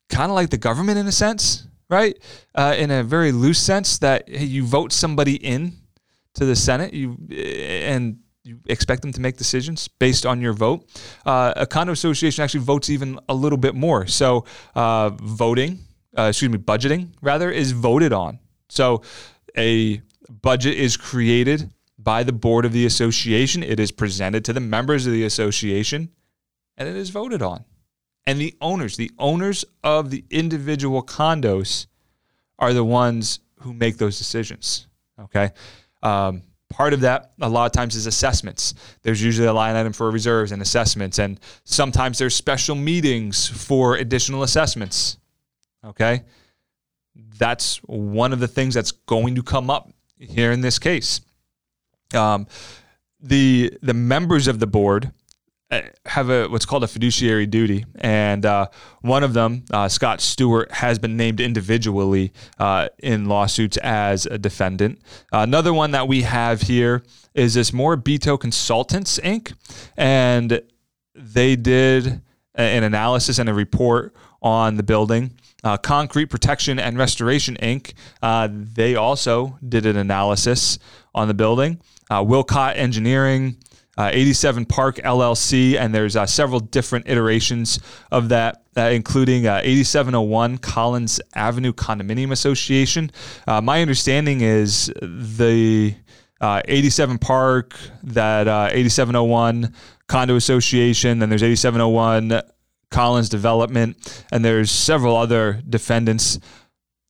kind 0.08 0.30
of 0.30 0.34
like 0.34 0.50
the 0.50 0.58
government 0.58 0.98
in 0.98 1.06
a 1.06 1.12
sense 1.12 1.68
right? 1.88 2.18
Uh, 2.54 2.74
in 2.76 2.90
a 2.90 3.02
very 3.02 3.32
loose 3.32 3.58
sense, 3.58 3.98
that 3.98 4.28
you 4.28 4.64
vote 4.64 4.92
somebody 4.92 5.36
in 5.36 5.76
to 6.34 6.44
the 6.44 6.56
Senate, 6.56 6.92
you 6.92 7.16
and 7.30 8.18
you 8.44 8.60
expect 8.66 9.02
them 9.02 9.12
to 9.12 9.20
make 9.20 9.36
decisions 9.36 9.88
based 9.88 10.24
on 10.24 10.40
your 10.40 10.52
vote. 10.52 10.88
Uh, 11.26 11.52
a 11.56 11.66
condo 11.66 11.92
association 11.92 12.42
actually 12.42 12.60
votes 12.60 12.88
even 12.88 13.18
a 13.28 13.34
little 13.34 13.58
bit 13.58 13.74
more. 13.74 14.06
So 14.06 14.44
uh, 14.74 15.10
voting, 15.10 15.80
uh, 16.16 16.22
excuse 16.22 16.50
me, 16.50 16.58
budgeting 16.58 17.08
rather, 17.20 17.50
is 17.50 17.72
voted 17.72 18.12
on. 18.12 18.38
So 18.68 19.02
a 19.56 20.00
budget 20.42 20.76
is 20.76 20.96
created 20.96 21.70
by 21.98 22.22
the 22.22 22.32
board 22.32 22.64
of 22.64 22.72
the 22.72 22.86
association. 22.86 23.62
It 23.62 23.80
is 23.80 23.90
presented 23.90 24.44
to 24.46 24.52
the 24.52 24.60
members 24.60 25.06
of 25.06 25.12
the 25.12 25.24
association, 25.24 26.10
and 26.76 26.88
it 26.88 26.96
is 26.96 27.10
voted 27.10 27.42
on 27.42 27.64
and 28.28 28.38
the 28.38 28.54
owners, 28.60 28.98
the 28.98 29.10
owners 29.18 29.64
of 29.82 30.10
the 30.10 30.22
individual 30.28 31.02
condos, 31.02 31.86
are 32.58 32.74
the 32.74 32.84
ones 32.84 33.40
who 33.60 33.72
make 33.72 33.96
those 33.96 34.18
decisions. 34.18 34.86
Okay. 35.18 35.50
Um, 36.02 36.42
part 36.68 36.92
of 36.92 37.00
that, 37.00 37.32
a 37.40 37.48
lot 37.48 37.64
of 37.64 37.72
times, 37.72 37.96
is 37.96 38.04
assessments. 38.04 38.74
There's 39.00 39.22
usually 39.22 39.48
a 39.48 39.52
line 39.54 39.76
item 39.76 39.94
for 39.94 40.10
reserves 40.10 40.52
and 40.52 40.60
assessments, 40.60 41.18
and 41.18 41.40
sometimes 41.64 42.18
there's 42.18 42.36
special 42.36 42.74
meetings 42.74 43.46
for 43.46 43.96
additional 43.96 44.42
assessments. 44.42 45.16
Okay. 45.82 46.24
That's 47.38 47.78
one 47.84 48.34
of 48.34 48.40
the 48.40 48.48
things 48.48 48.74
that's 48.74 48.92
going 48.92 49.36
to 49.36 49.42
come 49.42 49.70
up 49.70 49.90
here 50.18 50.52
in 50.52 50.60
this 50.60 50.78
case. 50.78 51.22
Um, 52.14 52.46
the 53.20 53.76
the 53.82 53.94
members 53.94 54.46
of 54.46 54.60
the 54.60 54.66
board 54.66 55.12
uh, 55.70 55.82
have 56.06 56.30
a 56.30 56.46
what's 56.48 56.64
called 56.64 56.82
a 56.84 56.88
fiduciary 56.88 57.46
duty, 57.46 57.84
and 57.96 58.46
uh, 58.46 58.68
one 59.02 59.22
of 59.22 59.34
them, 59.34 59.64
uh, 59.70 59.88
Scott 59.88 60.20
Stewart, 60.20 60.70
has 60.72 60.98
been 60.98 61.16
named 61.16 61.40
individually 61.40 62.32
uh, 62.58 62.88
in 62.98 63.26
lawsuits 63.26 63.76
as 63.78 64.24
a 64.24 64.38
defendant. 64.38 65.00
another 65.30 65.74
one 65.74 65.90
that 65.90 66.08
we 66.08 66.22
have 66.22 66.62
here 66.62 67.02
is 67.34 67.54
this 67.54 67.70
Morabito 67.70 68.40
Consultants 68.40 69.18
Inc., 69.18 69.52
and 69.96 70.62
they 71.14 71.54
did 71.54 72.22
an 72.54 72.82
analysis 72.82 73.38
and 73.38 73.48
a 73.48 73.54
report 73.54 74.14
on 74.40 74.76
the 74.76 74.82
building. 74.82 75.32
Uh, 75.64 75.76
Concrete 75.76 76.26
Protection 76.26 76.78
and 76.78 76.96
Restoration 76.96 77.56
Inc. 77.60 77.94
Uh, 78.22 78.48
they 78.50 78.94
also 78.94 79.58
did 79.66 79.86
an 79.86 79.96
analysis 79.96 80.78
on 81.14 81.28
the 81.28 81.34
building. 81.34 81.80
Uh, 82.10 82.22
Willcott 82.22 82.76
Engineering, 82.76 83.56
uh, 83.98 84.10
87 84.12 84.64
Park 84.66 84.96
LLC, 84.98 85.76
and 85.76 85.92
there's 85.92 86.14
uh, 86.14 86.24
several 86.26 86.60
different 86.60 87.08
iterations 87.08 87.80
of 88.12 88.28
that, 88.28 88.62
uh, 88.76 88.82
including 88.82 89.46
uh, 89.48 89.60
8701 89.64 90.58
Collins 90.58 91.20
Avenue 91.34 91.72
Condominium 91.72 92.30
Association. 92.30 93.10
My 93.46 93.82
understanding 93.82 94.40
is 94.42 94.92
the 95.02 95.94
uh, 96.40 96.62
87 96.66 97.18
Park, 97.18 97.76
that 98.04 98.46
8701 98.46 99.74
Condo 100.06 100.36
Association, 100.36 101.18
then 101.18 101.28
there's 101.28 101.42
8701 101.42 102.40
Collins 102.90 103.28
Development, 103.28 104.24
and 104.32 104.44
there's 104.44 104.70
several 104.70 105.16
other 105.16 105.62
defendants. 105.68 106.38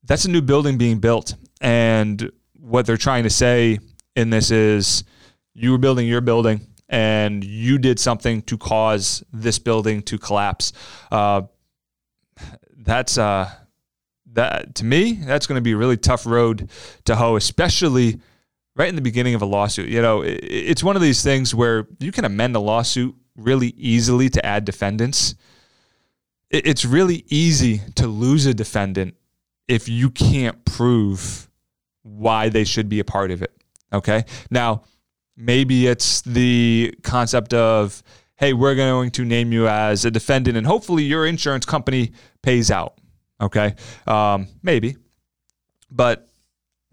That's 0.04 0.24
a 0.24 0.30
new 0.30 0.42
building 0.42 0.78
being 0.78 0.98
built, 0.98 1.34
and 1.60 2.30
what 2.58 2.86
they're 2.86 2.96
trying 2.96 3.24
to 3.24 3.30
say 3.30 3.78
in 4.16 4.30
this 4.30 4.50
is 4.50 5.04
you 5.54 5.70
were 5.70 5.78
building 5.78 6.06
your 6.06 6.20
building 6.20 6.60
and 6.88 7.44
you 7.44 7.78
did 7.78 7.98
something 7.98 8.42
to 8.42 8.56
cause 8.56 9.22
this 9.32 9.58
building 9.58 10.02
to 10.02 10.18
collapse. 10.18 10.72
Uh, 11.10 11.42
that's 12.76 13.18
uh, 13.18 13.50
that 14.32 14.74
to 14.76 14.84
me. 14.84 15.12
That's 15.12 15.46
going 15.46 15.56
to 15.56 15.62
be 15.62 15.72
a 15.72 15.76
really 15.76 15.96
tough 15.96 16.26
road 16.26 16.70
to 17.04 17.16
hoe, 17.16 17.36
especially 17.36 18.20
right 18.76 18.88
in 18.88 18.94
the 18.94 19.02
beginning 19.02 19.34
of 19.34 19.42
a 19.42 19.46
lawsuit. 19.46 19.88
You 19.88 20.00
know, 20.00 20.22
it, 20.22 20.38
it's 20.42 20.82
one 20.82 20.96
of 20.96 21.02
these 21.02 21.22
things 21.22 21.54
where 21.54 21.86
you 21.98 22.12
can 22.12 22.24
amend 22.24 22.56
a 22.56 22.60
lawsuit 22.60 23.14
really 23.36 23.68
easily 23.76 24.28
to 24.30 24.44
add 24.44 24.64
defendants. 24.64 25.34
It, 26.50 26.66
it's 26.66 26.84
really 26.84 27.24
easy 27.28 27.82
to 27.96 28.06
lose 28.06 28.46
a 28.46 28.54
defendant 28.54 29.14
if 29.66 29.88
you 29.88 30.10
can't 30.10 30.64
prove 30.64 31.48
why 32.02 32.48
they 32.48 32.64
should 32.64 32.88
be 32.88 33.00
a 33.00 33.04
part 33.04 33.30
of 33.30 33.42
it. 33.42 33.52
Okay, 33.92 34.24
now 34.50 34.82
Maybe 35.40 35.86
it's 35.86 36.20
the 36.22 36.92
concept 37.04 37.54
of, 37.54 38.02
hey, 38.34 38.52
we're 38.54 38.74
going 38.74 39.12
to 39.12 39.24
name 39.24 39.52
you 39.52 39.68
as 39.68 40.04
a 40.04 40.10
defendant 40.10 40.56
and 40.56 40.66
hopefully 40.66 41.04
your 41.04 41.24
insurance 41.26 41.64
company 41.64 42.10
pays 42.42 42.72
out. 42.72 42.98
Okay. 43.40 43.76
Um, 44.08 44.48
maybe. 44.64 44.96
But 45.92 46.28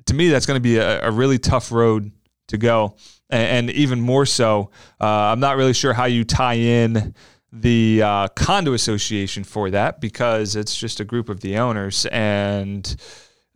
to 0.06 0.14
me, 0.14 0.30
that's 0.30 0.46
going 0.46 0.58
to 0.58 0.62
be 0.62 0.78
a, 0.78 1.08
a, 1.08 1.12
really 1.12 1.40
tough 1.40 1.72
road 1.72 2.12
to 2.50 2.58
go. 2.60 2.98
And, 3.32 3.70
and 3.70 3.72
even 3.72 4.00
more 4.00 4.28
so, 4.28 4.70
uh, 5.02 5.08
I'm 5.08 5.40
not 5.40 5.58
really 5.58 5.74
sure 5.74 5.94
how 5.94 6.06
you 6.06 6.24
tie 6.24 6.54
in 6.54 7.16
the 7.62 8.02
uh, 8.02 8.28
condo 8.30 8.74
association 8.74 9.44
for 9.44 9.70
that 9.72 10.02
because 10.02 10.56
it's 10.56 10.76
just 10.76 11.00
a 11.00 11.06
group 11.06 11.30
of 11.30 11.40
the 11.40 11.58
owners 11.58 12.06
and 12.08 12.96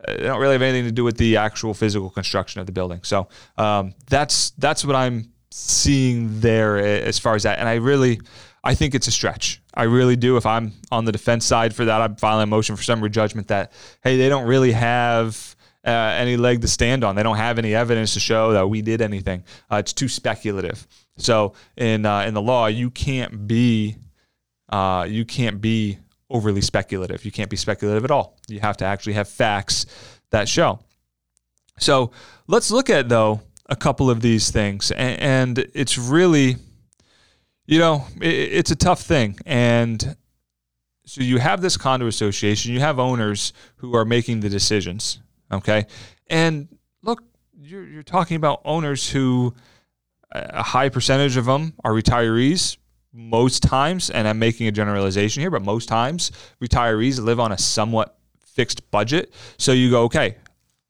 they 0.06 0.16
don't 0.22 0.40
really 0.40 0.54
have 0.54 0.62
anything 0.62 0.86
to 0.86 0.92
do 0.92 1.04
with 1.04 1.18
the 1.18 1.36
actual 1.36 1.74
physical 1.74 2.10
construction 2.10 2.60
of 2.60 2.66
the 2.66 2.72
building. 2.72 3.00
So 3.02 3.28
um, 3.58 3.94
that's 4.08 4.50
that's 4.50 4.84
what 4.84 4.96
I'm 4.96 5.32
seeing 5.50 6.40
there 6.40 6.78
as 6.78 7.18
far 7.18 7.34
as 7.34 7.42
that. 7.42 7.58
And 7.58 7.68
I 7.68 7.74
really, 7.74 8.20
I 8.64 8.74
think 8.74 8.94
it's 8.94 9.08
a 9.08 9.12
stretch. 9.12 9.60
I 9.74 9.84
really 9.84 10.16
do. 10.16 10.36
If 10.36 10.46
I'm 10.46 10.72
on 10.90 11.04
the 11.04 11.12
defense 11.12 11.44
side 11.44 11.74
for 11.74 11.84
that, 11.84 12.00
I'm 12.00 12.16
filing 12.16 12.44
a 12.44 12.46
motion 12.46 12.76
for 12.76 12.82
summary 12.82 13.10
judgment 13.10 13.48
that 13.48 13.72
hey, 14.02 14.16
they 14.16 14.28
don't 14.28 14.46
really 14.46 14.72
have. 14.72 15.56
Uh, 15.82 16.14
any 16.18 16.36
leg 16.36 16.60
to 16.60 16.68
stand 16.68 17.02
on. 17.02 17.16
They 17.16 17.22
don't 17.22 17.38
have 17.38 17.58
any 17.58 17.74
evidence 17.74 18.12
to 18.12 18.20
show 18.20 18.52
that 18.52 18.68
we 18.68 18.82
did 18.82 19.00
anything. 19.00 19.44
Uh, 19.72 19.76
it's 19.76 19.94
too 19.94 20.08
speculative. 20.08 20.86
So 21.22 21.54
in 21.76 22.06
uh, 22.06 22.22
in 22.22 22.34
the 22.34 22.42
law, 22.42 22.66
you 22.66 22.90
can't 22.90 23.46
be 23.46 23.96
uh, 24.68 25.06
you 25.08 25.24
can't 25.24 25.60
be 25.60 25.98
overly 26.30 26.60
speculative. 26.60 27.24
You 27.24 27.32
can't 27.32 27.50
be 27.50 27.56
speculative 27.56 28.04
at 28.04 28.10
all. 28.10 28.38
You 28.48 28.60
have 28.60 28.76
to 28.78 28.84
actually 28.84 29.14
have 29.14 29.28
facts 29.28 29.86
that 30.30 30.48
show. 30.48 30.78
So 31.78 32.12
let's 32.46 32.70
look 32.70 32.88
at, 32.88 33.08
though, 33.08 33.40
a 33.66 33.76
couple 33.76 34.10
of 34.10 34.20
these 34.20 34.50
things. 34.50 34.92
And, 34.92 35.58
it's 35.74 35.98
really, 35.98 36.56
you 37.66 37.78
know, 37.78 38.06
it's 38.20 38.70
a 38.70 38.76
tough 38.76 39.02
thing. 39.02 39.38
And 39.44 40.16
so 41.04 41.22
you 41.22 41.38
have 41.38 41.62
this 41.62 41.76
condo 41.76 42.06
association, 42.06 42.72
you 42.72 42.80
have 42.80 43.00
owners 43.00 43.52
who 43.76 43.96
are 43.96 44.04
making 44.04 44.40
the 44.40 44.48
decisions. 44.48 45.20
Okay. 45.50 45.86
And 46.28 46.68
look, 47.02 47.24
you're, 47.58 47.84
you're 47.84 48.02
talking 48.04 48.36
about 48.36 48.60
owners 48.64 49.10
who, 49.10 49.54
a 50.32 50.62
high 50.62 50.88
percentage 50.88 51.36
of 51.36 51.44
them 51.44 51.74
are 51.84 51.92
retirees 51.92 52.76
most 53.12 53.62
times, 53.62 54.10
and 54.10 54.28
I'm 54.28 54.38
making 54.38 54.66
a 54.68 54.72
generalization 54.72 55.40
here, 55.40 55.50
but 55.50 55.62
most 55.62 55.88
times 55.88 56.30
retirees 56.62 57.20
live 57.20 57.40
on 57.40 57.52
a 57.52 57.58
somewhat 57.58 58.16
fixed 58.38 58.90
budget. 58.90 59.32
So 59.58 59.72
you 59.72 59.90
go, 59.90 60.04
okay, 60.04 60.36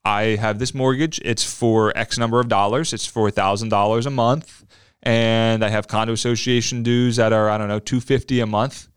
I 0.04 0.22
have 0.36 0.58
this 0.58 0.74
mortgage. 0.74 1.20
It's 1.24 1.44
for 1.44 1.96
X 1.96 2.18
number 2.18 2.40
of 2.40 2.48
dollars. 2.48 2.92
It's 2.92 3.06
for 3.06 3.30
$1,000 3.30 4.06
a 4.06 4.10
month. 4.10 4.64
And 5.02 5.64
I 5.64 5.68
have 5.68 5.88
condo 5.88 6.12
association 6.12 6.82
dues 6.82 7.16
that 7.16 7.32
are, 7.32 7.48
I 7.48 7.56
don't 7.56 7.68
know, 7.68 7.78
250 7.78 8.40
a 8.40 8.46
month. 8.46 8.88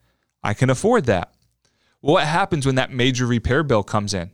I 0.44 0.54
can 0.54 0.70
afford 0.70 1.06
that. 1.06 1.34
What 2.02 2.26
happens 2.26 2.66
when 2.66 2.76
that 2.76 2.92
major 2.92 3.26
repair 3.26 3.64
bill 3.64 3.84
comes 3.84 4.14
in 4.14 4.32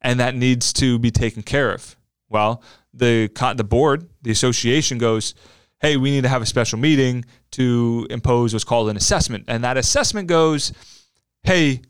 and 0.00 0.18
that 0.18 0.34
needs 0.34 0.72
to 0.74 0.98
be 0.98 1.10
taken 1.10 1.42
care 1.42 1.70
of? 1.72 1.96
Well, 2.30 2.62
the, 2.94 3.30
the 3.56 3.64
board, 3.64 4.08
the 4.22 4.30
association 4.30 4.96
goes, 4.96 5.34
hey, 5.80 5.96
we 5.96 6.10
need 6.10 6.22
to 6.22 6.28
have 6.28 6.42
a 6.42 6.46
special 6.46 6.78
meeting 6.78 7.24
to 7.52 8.06
impose 8.08 8.52
what's 8.52 8.64
called 8.64 8.88
an 8.88 8.96
assessment. 8.96 9.44
And 9.48 9.64
that 9.64 9.76
assessment 9.76 10.28
goes, 10.28 10.72
hey, 11.42 11.82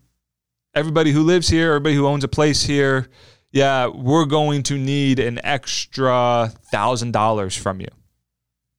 everybody 0.75 1.13
who 1.13 1.23
lives 1.23 1.49
here, 1.49 1.71
everybody 1.71 1.95
who 1.95 2.07
owns 2.07 2.25
a 2.25 2.29
place 2.29 2.65
here, 2.65 3.09
yeah, 3.53 3.89
we're 3.89 4.27
going 4.27 4.63
to 4.65 4.79
need 4.79 5.19
an 5.19 5.41
extra 5.45 6.53
thousand 6.71 7.13
dollars 7.13 7.57
from 7.57 7.81
you. 7.81 7.89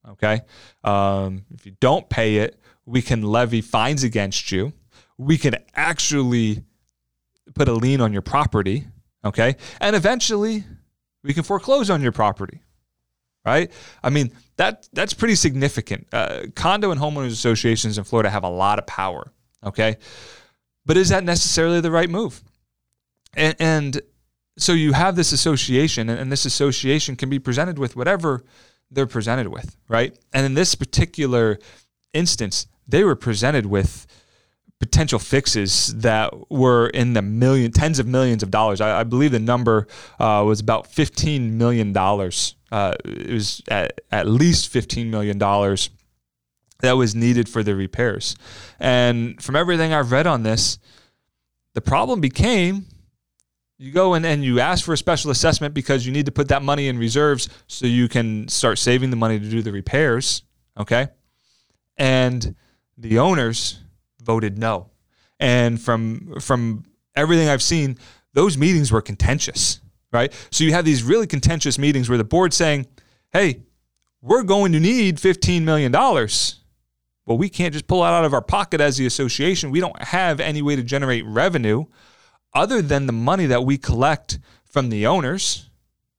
Okay. 0.08 0.40
Um, 0.82 1.44
if 1.54 1.66
you 1.66 1.72
don't 1.78 2.08
pay 2.08 2.36
it, 2.36 2.58
we 2.86 3.02
can 3.02 3.22
levy 3.22 3.60
fines 3.60 4.02
against 4.02 4.50
you. 4.50 4.72
We 5.18 5.38
can 5.38 5.56
actually 5.74 6.64
put 7.54 7.68
a 7.68 7.72
lien 7.74 8.00
on 8.00 8.12
your 8.12 8.22
property. 8.22 8.86
Okay. 9.24 9.56
And 9.80 9.94
eventually 9.94 10.64
we 11.22 11.34
can 11.34 11.42
foreclose 11.42 11.90
on 11.90 12.02
your 12.02 12.12
property. 12.12 12.60
Right. 13.44 13.72
I 14.04 14.10
mean, 14.10 14.32
that 14.56 14.88
that's 14.92 15.14
pretty 15.14 15.34
significant. 15.34 16.06
Uh, 16.12 16.42
condo 16.54 16.92
and 16.92 17.00
homeowners 17.00 17.32
associations 17.32 17.98
in 17.98 18.04
Florida 18.04 18.30
have 18.30 18.44
a 18.44 18.48
lot 18.48 18.78
of 18.78 18.86
power. 18.86 19.32
Okay. 19.64 19.96
But 20.86 20.96
is 20.96 21.08
that 21.08 21.24
necessarily 21.24 21.80
the 21.80 21.90
right 21.90 22.08
move? 22.08 22.42
And, 23.34 23.56
and 23.58 24.00
so 24.58 24.72
you 24.72 24.92
have 24.92 25.16
this 25.16 25.32
association, 25.32 26.08
and 26.08 26.30
this 26.30 26.44
association 26.44 27.16
can 27.16 27.30
be 27.30 27.38
presented 27.38 27.78
with 27.78 27.96
whatever 27.96 28.44
they're 28.90 29.06
presented 29.06 29.48
with, 29.48 29.76
right? 29.88 30.16
And 30.32 30.44
in 30.44 30.54
this 30.54 30.74
particular 30.74 31.58
instance, 32.12 32.66
they 32.86 33.04
were 33.04 33.16
presented 33.16 33.66
with 33.66 34.06
potential 34.82 35.20
fixes 35.20 35.94
that 35.98 36.50
were 36.50 36.88
in 36.88 37.12
the 37.12 37.22
million, 37.22 37.70
tens 37.70 38.00
of 38.00 38.06
millions 38.06 38.42
of 38.42 38.50
dollars. 38.50 38.80
I, 38.80 39.00
I 39.00 39.04
believe 39.04 39.30
the 39.30 39.38
number 39.38 39.86
uh, 40.18 40.42
was 40.44 40.58
about 40.58 40.88
fifteen 40.88 41.56
million 41.56 41.92
dollars. 41.92 42.56
Uh, 42.72 42.94
it 43.04 43.30
was 43.30 43.62
at, 43.68 44.00
at 44.10 44.26
least 44.26 44.68
fifteen 44.68 45.08
million 45.08 45.38
dollars 45.38 45.90
that 46.80 46.96
was 46.96 47.14
needed 47.14 47.48
for 47.48 47.62
the 47.62 47.76
repairs. 47.76 48.34
And 48.80 49.40
from 49.40 49.54
everything 49.54 49.92
I've 49.92 50.10
read 50.10 50.26
on 50.26 50.42
this, 50.42 50.80
the 51.74 51.80
problem 51.80 52.20
became 52.20 52.86
you 53.78 53.92
go 53.92 54.14
in 54.14 54.24
and 54.24 54.44
you 54.44 54.58
ask 54.58 54.84
for 54.84 54.94
a 54.94 54.98
special 54.98 55.30
assessment 55.30 55.74
because 55.74 56.04
you 56.04 56.12
need 56.12 56.26
to 56.26 56.32
put 56.32 56.48
that 56.48 56.62
money 56.62 56.88
in 56.88 56.98
reserves 56.98 57.48
so 57.68 57.86
you 57.86 58.08
can 58.08 58.48
start 58.48 58.78
saving 58.78 59.10
the 59.10 59.16
money 59.16 59.38
to 59.38 59.48
do 59.48 59.62
the 59.62 59.70
repairs. 59.70 60.42
Okay. 60.76 61.06
And 61.96 62.56
the 62.98 63.20
owners 63.20 63.78
voted 64.22 64.58
no. 64.58 64.90
And 65.40 65.80
from 65.80 66.40
from 66.40 66.84
everything 67.14 67.48
I've 67.48 67.62
seen, 67.62 67.98
those 68.32 68.56
meetings 68.56 68.90
were 68.90 69.02
contentious, 69.02 69.80
right? 70.12 70.32
So 70.50 70.64
you 70.64 70.72
have 70.72 70.84
these 70.84 71.02
really 71.02 71.26
contentious 71.26 71.78
meetings 71.78 72.08
where 72.08 72.18
the 72.18 72.24
board's 72.24 72.56
saying, 72.56 72.86
hey, 73.32 73.62
we're 74.20 74.44
going 74.44 74.72
to 74.72 74.80
need 74.80 75.16
$15 75.16 75.62
million. 75.62 75.92
Well, 75.92 77.38
we 77.38 77.48
can't 77.48 77.72
just 77.72 77.86
pull 77.86 78.04
it 78.04 78.08
out 78.08 78.24
of 78.24 78.34
our 78.34 78.42
pocket 78.42 78.80
as 78.80 78.96
the 78.96 79.06
association. 79.06 79.70
We 79.70 79.80
don't 79.80 80.00
have 80.02 80.40
any 80.40 80.62
way 80.62 80.76
to 80.76 80.82
generate 80.82 81.24
revenue 81.26 81.84
other 82.54 82.82
than 82.82 83.06
the 83.06 83.12
money 83.12 83.46
that 83.46 83.64
we 83.64 83.78
collect 83.78 84.38
from 84.64 84.88
the 84.88 85.06
owners, 85.06 85.70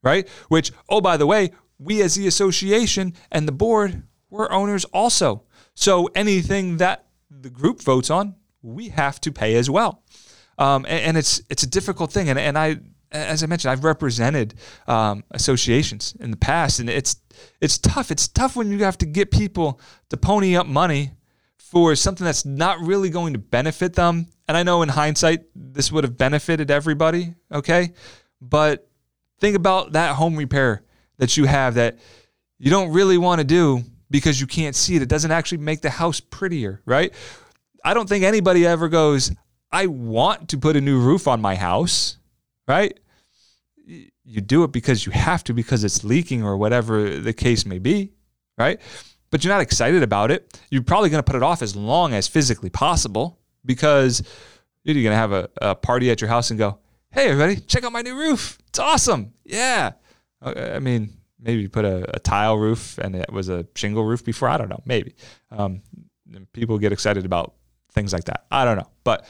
right? 0.02 0.28
Which, 0.48 0.72
oh, 0.90 1.02
by 1.02 1.18
the 1.18 1.28
way, 1.28 1.52
we 1.78 2.02
as 2.02 2.16
the 2.16 2.28
association 2.28 3.14
and 3.32 3.48
the 3.48 3.52
board, 3.52 4.04
we're 4.30 4.52
owners 4.52 4.86
also. 4.86 5.44
So 5.76 6.10
anything 6.16 6.78
that 6.78 7.06
the 7.44 7.50
group 7.50 7.82
votes 7.82 8.10
on, 8.10 8.36
we 8.62 8.90
have 8.90 9.22
to 9.22 9.32
pay 9.32 9.56
as 9.56 9.70
well. 9.70 10.04
Um, 10.58 10.86
and, 10.86 11.00
and, 11.06 11.18
it's 11.18 11.42
it's 11.50 11.64
a 11.64 11.68
difficult 11.68 12.12
thing. 12.12 12.30
And, 12.30 12.40
and 12.40 12.58
I, 12.58 12.78
as 13.12 13.44
I 13.44 13.48
mentioned, 13.48 13.72
I've 13.72 13.84
represented 13.84 14.56
um, 14.88 15.24
associations 15.32 16.16
in 16.20 16.32
the 16.32 16.38
past, 16.38 16.80
and 16.80 16.90
it's 16.90 17.18
it's 17.60 17.78
tough. 17.78 18.12
It's 18.12 18.28
tough 18.28 18.56
when 18.56 18.72
you 18.72 18.84
have 18.84 18.98
to 19.00 19.06
get 19.06 19.32
people 19.32 19.80
to 20.10 20.18
pony 20.18 20.56
up 20.56 20.68
money 20.68 21.12
for 21.58 21.96
something 21.96 22.24
that's 22.24 22.46
not 22.46 22.80
really 22.80 23.10
going 23.10 23.34
to 23.34 23.40
benefit 23.40 23.94
them. 23.94 24.28
And 24.48 24.56
I 24.56 24.64
know 24.64 24.84
in 24.84 24.90
hindsight, 24.90 25.46
this 25.56 25.92
would 25.92 26.04
have 26.04 26.18
benefited 26.18 26.70
everybody, 26.70 27.34
okay? 27.52 27.94
But 28.40 28.88
think 29.40 29.56
about 29.56 29.94
that 29.94 30.16
home 30.16 30.36
repair 30.36 30.84
that 31.18 31.36
you 31.36 31.46
have 31.46 31.76
that 31.76 31.98
you 32.60 32.70
don't 32.70 32.92
really 32.92 33.18
want 33.18 33.40
to 33.40 33.44
do 33.44 33.84
because 34.14 34.40
you 34.40 34.48
can't 34.48 34.78
see 34.78 34.96
it. 34.96 35.02
It 35.02 35.10
doesn't 35.10 35.32
actually 35.32 35.58
make 35.58 35.82
the 35.82 35.90
house 35.90 36.22
prettier, 36.22 36.82
right? 36.86 37.14
I 37.84 37.94
don't 37.94 38.08
think 38.08 38.24
anybody 38.24 38.66
ever 38.66 38.88
goes, 38.88 39.32
I 39.72 39.88
want 39.88 40.50
to 40.50 40.58
put 40.58 40.78
a 40.78 40.82
new 40.82 41.00
roof 41.00 41.28
on 41.28 41.42
my 41.42 41.56
house, 41.56 42.18
right? 42.68 42.98
You 43.86 44.40
do 44.40 44.64
it 44.64 44.72
because 44.72 45.06
you 45.06 45.12
have 45.12 45.44
to, 45.46 45.54
because 45.54 45.84
it's 45.84 46.06
leaking 46.06 46.44
or 46.44 46.56
whatever 46.56 47.20
the 47.20 47.34
case 47.34 47.66
may 47.66 47.80
be, 47.80 48.14
right? 48.58 48.80
but 49.34 49.44
you're 49.44 49.52
not 49.52 49.62
excited 49.62 50.04
about 50.04 50.30
it, 50.30 50.62
you're 50.70 50.84
probably 50.84 51.10
going 51.10 51.18
to 51.18 51.26
put 51.26 51.36
it 51.36 51.42
off 51.42 51.64
as 51.64 51.76
long 51.76 52.14
as 52.14 52.28
physically 52.28 52.70
possible 52.70 53.40
because 53.66 54.22
you're 54.84 54.94
going 54.94 55.06
to 55.06 55.16
have 55.16 55.32
a, 55.32 55.50
a 55.60 55.74
party 55.74 56.12
at 56.12 56.22
your 56.22 56.28
house 56.28 56.52
and 56.52 56.60
go, 56.60 56.78
hey, 57.10 57.30
everybody, 57.30 57.60
check 57.60 57.84
out 57.84 57.92
my 57.92 58.04
new 58.04 58.16
roof. 58.16 58.60
It's 58.68 58.78
awesome. 58.78 59.34
Yeah. 59.44 59.94
Uh, 60.40 60.74
I 60.76 60.78
mean, 60.78 61.10
maybe 61.44 61.68
put 61.68 61.86
a, 61.86 62.16
a, 62.16 62.20
tile 62.20 62.58
roof 62.58 62.98
and 62.98 63.16
it 63.16 63.32
was 63.32 63.50
a 63.50 63.68
shingle 63.76 64.04
roof 64.06 64.24
before. 64.24 64.48
I 64.48 64.58
don't 64.58 64.70
know. 64.70 64.82
Maybe. 64.86 65.16
Um, 65.52 65.82
people 66.54 66.78
get 66.80 66.92
excited 66.92 67.26
about 67.26 67.54
things 67.92 68.14
like 68.14 68.24
that. 68.26 68.46
I 68.50 68.66
don't 68.66 68.78
know. 68.78 68.90
But 69.04 69.26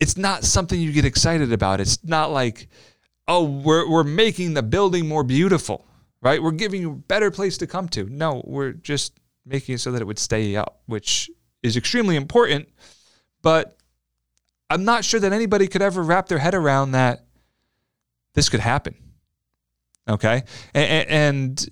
it's 0.00 0.16
not 0.16 0.44
something 0.44 0.80
you 0.80 0.92
get 0.92 1.04
excited 1.04 1.52
about. 1.52 1.80
It's 1.80 2.02
not 2.04 2.30
like, 2.30 2.68
oh, 3.28 3.44
we're, 3.44 3.88
we're 3.88 4.04
making 4.04 4.54
the 4.54 4.62
building 4.62 5.08
more 5.08 5.24
beautiful, 5.24 5.84
right? 6.22 6.42
We're 6.42 6.52
giving 6.52 6.80
you 6.80 6.92
a 6.92 6.96
better 6.96 7.30
place 7.30 7.58
to 7.58 7.66
come 7.66 7.88
to. 7.90 8.04
No, 8.04 8.42
we're 8.46 8.72
just 8.72 9.18
making 9.44 9.74
it 9.74 9.78
so 9.78 9.92
that 9.92 10.00
it 10.00 10.06
would 10.06 10.18
stay 10.18 10.56
up, 10.56 10.82
which 10.86 11.30
is 11.62 11.76
extremely 11.76 12.16
important. 12.16 12.68
But 13.42 13.76
I'm 14.70 14.84
not 14.84 15.04
sure 15.04 15.20
that 15.20 15.32
anybody 15.32 15.66
could 15.66 15.82
ever 15.82 16.02
wrap 16.02 16.28
their 16.28 16.38
head 16.38 16.54
around 16.54 16.92
that 16.92 17.24
this 18.34 18.48
could 18.48 18.60
happen. 18.60 18.94
Okay. 20.08 20.42
And, 20.74 21.08
and, 21.08 21.68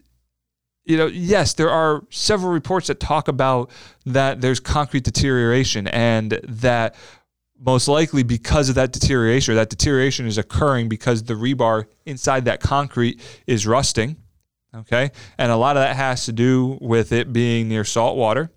you 0.85 0.97
know, 0.97 1.07
yes, 1.07 1.55
there 1.55 1.71
are 1.71 2.05
several 2.11 2.53
reports 2.53 2.87
that 2.89 3.01
talk 3.01 3.29
about 3.29 3.71
that 4.07 4.41
there's 4.41 4.61
concrete 4.61 5.05
deterioration 5.05 5.87
and 5.89 6.33
that 6.45 6.95
most 7.59 7.89
likely 7.89 8.23
because 8.23 8.69
of 8.69 8.75
that 8.77 8.93
deterioration, 8.93 9.53
or 9.53 9.55
that 9.57 9.69
deterioration 9.69 10.27
is 10.27 10.39
occurring 10.39 10.89
because 10.89 11.23
the 11.25 11.35
rebar 11.35 11.85
inside 12.07 12.47
that 12.47 12.61
concrete 12.61 13.21
is 13.47 13.67
rusting. 13.67 14.17
Okay. 14.75 15.11
And 15.37 15.53
a 15.53 15.57
lot 15.57 15.77
of 15.77 15.83
that 15.83 15.97
has 15.97 16.25
to 16.27 16.33
do 16.33 16.79
with 16.81 17.13
it 17.13 17.33
being 17.33 17.69
near 17.69 17.85
salt 17.85 18.17
water. 18.17 18.51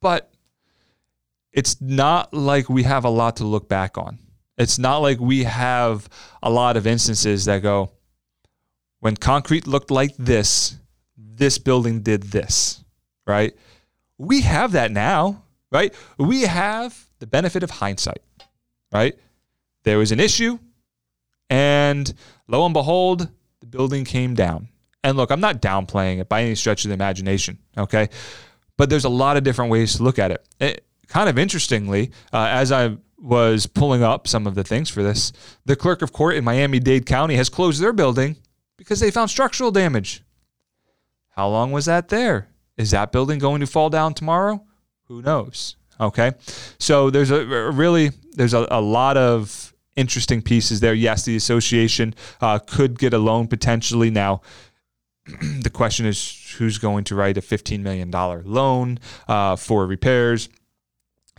But 0.00 0.30
it's 1.52 1.80
not 1.80 2.32
like 2.32 2.68
we 2.68 2.84
have 2.84 3.04
a 3.04 3.10
lot 3.10 3.36
to 3.36 3.44
look 3.44 3.68
back 3.68 3.98
on. 3.98 4.18
It's 4.58 4.78
not 4.78 4.98
like 4.98 5.20
we 5.20 5.44
have 5.44 6.08
a 6.42 6.50
lot 6.50 6.76
of 6.76 6.86
instances 6.86 7.44
that 7.44 7.62
go, 7.62 7.92
when 9.00 9.16
concrete 9.16 9.66
looked 9.66 9.90
like 9.90 10.16
this, 10.16 10.76
this 11.16 11.58
building 11.58 12.00
did 12.02 12.24
this, 12.24 12.84
right? 13.26 13.54
We 14.18 14.40
have 14.40 14.72
that 14.72 14.90
now, 14.90 15.44
right? 15.70 15.94
We 16.18 16.42
have 16.42 17.06
the 17.20 17.26
benefit 17.28 17.62
of 17.62 17.70
hindsight, 17.70 18.22
right? 18.92 19.14
There 19.84 19.98
was 19.98 20.10
an 20.10 20.18
issue, 20.18 20.58
and 21.48 22.12
lo 22.48 22.64
and 22.64 22.74
behold, 22.74 23.28
the 23.60 23.66
building 23.66 24.04
came 24.04 24.34
down. 24.34 24.68
And 25.04 25.16
look, 25.16 25.30
I'm 25.30 25.40
not 25.40 25.62
downplaying 25.62 26.18
it 26.18 26.28
by 26.28 26.42
any 26.42 26.56
stretch 26.56 26.84
of 26.84 26.88
the 26.88 26.94
imagination, 26.94 27.58
okay? 27.76 28.08
But 28.76 28.90
there's 28.90 29.04
a 29.04 29.08
lot 29.08 29.36
of 29.36 29.44
different 29.44 29.70
ways 29.70 29.96
to 29.96 30.02
look 30.02 30.18
at 30.18 30.32
it. 30.32 30.44
it 30.58 30.84
kind 31.06 31.28
of 31.28 31.38
interestingly, 31.38 32.10
uh, 32.32 32.48
as 32.50 32.72
I 32.72 32.96
was 33.20 33.66
pulling 33.66 34.02
up 34.02 34.28
some 34.28 34.46
of 34.46 34.54
the 34.54 34.64
things 34.64 34.88
for 34.88 35.02
this, 35.02 35.32
the 35.64 35.76
clerk 35.76 36.02
of 36.02 36.12
court 36.12 36.36
in 36.36 36.44
Miami 36.44 36.78
Dade 36.78 37.06
County 37.06 37.34
has 37.36 37.48
closed 37.48 37.82
their 37.82 37.92
building 37.92 38.36
because 38.76 39.00
they 39.00 39.10
found 39.10 39.30
structural 39.30 39.70
damage. 39.70 40.22
How 41.30 41.48
long 41.48 41.72
was 41.72 41.86
that 41.86 42.08
there? 42.08 42.48
Is 42.76 42.92
that 42.92 43.12
building 43.12 43.38
going 43.38 43.60
to 43.60 43.66
fall 43.66 43.90
down 43.90 44.14
tomorrow? 44.14 44.64
Who 45.04 45.22
knows? 45.22 45.76
Okay. 46.00 46.32
So 46.78 47.10
there's 47.10 47.30
a 47.30 47.70
really 47.72 48.10
there's 48.34 48.54
a, 48.54 48.66
a 48.70 48.80
lot 48.80 49.16
of 49.16 49.74
interesting 49.96 50.42
pieces 50.42 50.80
there. 50.80 50.94
Yes, 50.94 51.24
the 51.24 51.36
association 51.36 52.14
uh, 52.40 52.60
could 52.60 52.98
get 52.98 53.12
a 53.12 53.18
loan 53.18 53.48
potentially. 53.48 54.10
Now, 54.10 54.42
the 55.60 55.70
question 55.70 56.06
is 56.06 56.54
who's 56.58 56.78
going 56.78 57.04
to 57.04 57.14
write 57.14 57.36
a 57.36 57.40
$15 57.40 57.80
million 57.80 58.10
loan 58.10 58.98
uh, 59.26 59.56
for 59.56 59.86
repairs? 59.86 60.48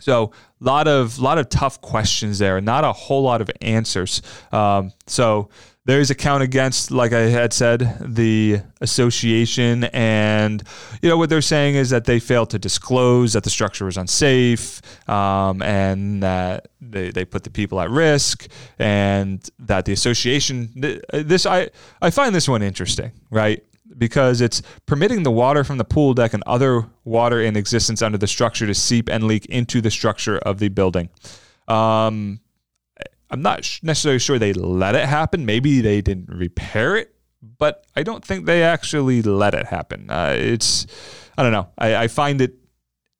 So 0.00 0.32
a 0.60 0.64
lot 0.64 0.88
of 0.88 1.18
lot 1.18 1.38
of 1.38 1.48
tough 1.48 1.80
questions 1.80 2.38
there, 2.38 2.60
not 2.60 2.84
a 2.84 2.92
whole 2.92 3.22
lot 3.22 3.40
of 3.40 3.50
answers. 3.60 4.22
Um, 4.52 4.92
so 5.06 5.48
there's 5.86 6.10
a 6.10 6.14
count 6.14 6.42
against, 6.42 6.90
like 6.90 7.12
I 7.12 7.22
had 7.22 7.52
said, 7.52 7.96
the 8.00 8.60
association. 8.80 9.84
And, 9.84 10.62
you 11.00 11.08
know, 11.08 11.16
what 11.16 11.30
they're 11.30 11.40
saying 11.40 11.74
is 11.74 11.90
that 11.90 12.04
they 12.04 12.20
failed 12.20 12.50
to 12.50 12.58
disclose 12.58 13.32
that 13.32 13.44
the 13.44 13.50
structure 13.50 13.86
was 13.86 13.96
unsafe 13.96 14.82
um, 15.08 15.62
and 15.62 16.22
that 16.22 16.68
they, 16.80 17.10
they 17.10 17.24
put 17.24 17.44
the 17.44 17.50
people 17.50 17.80
at 17.80 17.90
risk 17.90 18.46
and 18.78 19.48
that 19.58 19.86
the 19.86 19.92
association, 19.92 20.70
this, 21.12 21.46
I, 21.46 21.70
I 22.02 22.10
find 22.10 22.34
this 22.34 22.48
one 22.48 22.62
interesting, 22.62 23.12
right? 23.30 23.64
Because 23.96 24.40
it's 24.40 24.62
permitting 24.86 25.24
the 25.24 25.30
water 25.30 25.64
from 25.64 25.78
the 25.78 25.84
pool 25.84 26.14
deck 26.14 26.32
and 26.32 26.42
other 26.46 26.86
water 27.04 27.40
in 27.40 27.56
existence 27.56 28.02
under 28.02 28.18
the 28.18 28.26
structure 28.26 28.66
to 28.66 28.74
seep 28.74 29.08
and 29.08 29.24
leak 29.24 29.46
into 29.46 29.80
the 29.80 29.90
structure 29.90 30.38
of 30.38 30.58
the 30.58 30.68
building. 30.68 31.08
Um, 31.68 32.40
I'm 33.30 33.42
not 33.42 33.80
necessarily 33.82 34.18
sure 34.18 34.38
they 34.38 34.52
let 34.52 34.94
it 34.94 35.06
happen. 35.06 35.44
Maybe 35.46 35.80
they 35.80 36.00
didn't 36.00 36.28
repair 36.28 36.96
it 36.96 37.14
but 37.42 37.86
I 37.96 38.02
don't 38.02 38.24
think 38.24 38.46
they 38.46 38.62
actually 38.62 39.22
let 39.22 39.54
it 39.54 39.66
happen. 39.66 40.10
Uh, 40.10 40.34
it's, 40.36 40.86
I 41.36 41.42
don't 41.42 41.52
know. 41.52 41.68
I, 41.78 41.96
I, 41.96 42.08
find 42.08 42.40
it 42.40 42.54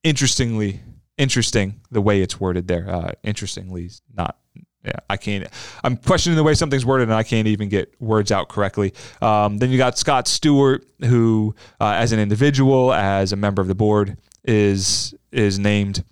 interestingly 0.02 0.80
interesting 1.16 1.80
the 1.90 2.00
way 2.00 2.22
it's 2.22 2.40
worded 2.40 2.68
there. 2.68 2.88
Uh, 2.88 3.12
interestingly, 3.22 3.90
not. 4.14 4.38
Yeah, 4.84 4.92
I 5.10 5.18
can't. 5.18 5.46
I'm 5.84 5.96
questioning 5.96 6.36
the 6.36 6.42
way 6.42 6.54
something's 6.54 6.86
worded, 6.86 7.08
and 7.08 7.14
I 7.14 7.22
can't 7.22 7.46
even 7.46 7.68
get 7.68 7.92
words 8.00 8.32
out 8.32 8.48
correctly. 8.48 8.94
Um, 9.20 9.58
then 9.58 9.70
you 9.70 9.76
got 9.76 9.98
Scott 9.98 10.26
Stewart, 10.26 10.86
who, 11.00 11.54
uh, 11.80 11.92
as 11.96 12.12
an 12.12 12.18
individual, 12.18 12.92
as 12.92 13.32
a 13.32 13.36
member 13.36 13.60
of 13.60 13.68
the 13.68 13.74
board, 13.74 14.16
is 14.44 15.14
is 15.32 15.58
named 15.58 16.02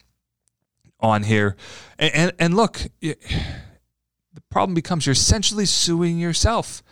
on 1.00 1.22
here. 1.22 1.56
And 1.98 2.14
and, 2.14 2.32
and 2.38 2.56
look, 2.56 2.80
the 3.00 3.16
problem 4.50 4.74
becomes 4.74 5.06
you're 5.06 5.14
essentially 5.14 5.64
suing 5.64 6.18
yourself 6.18 6.82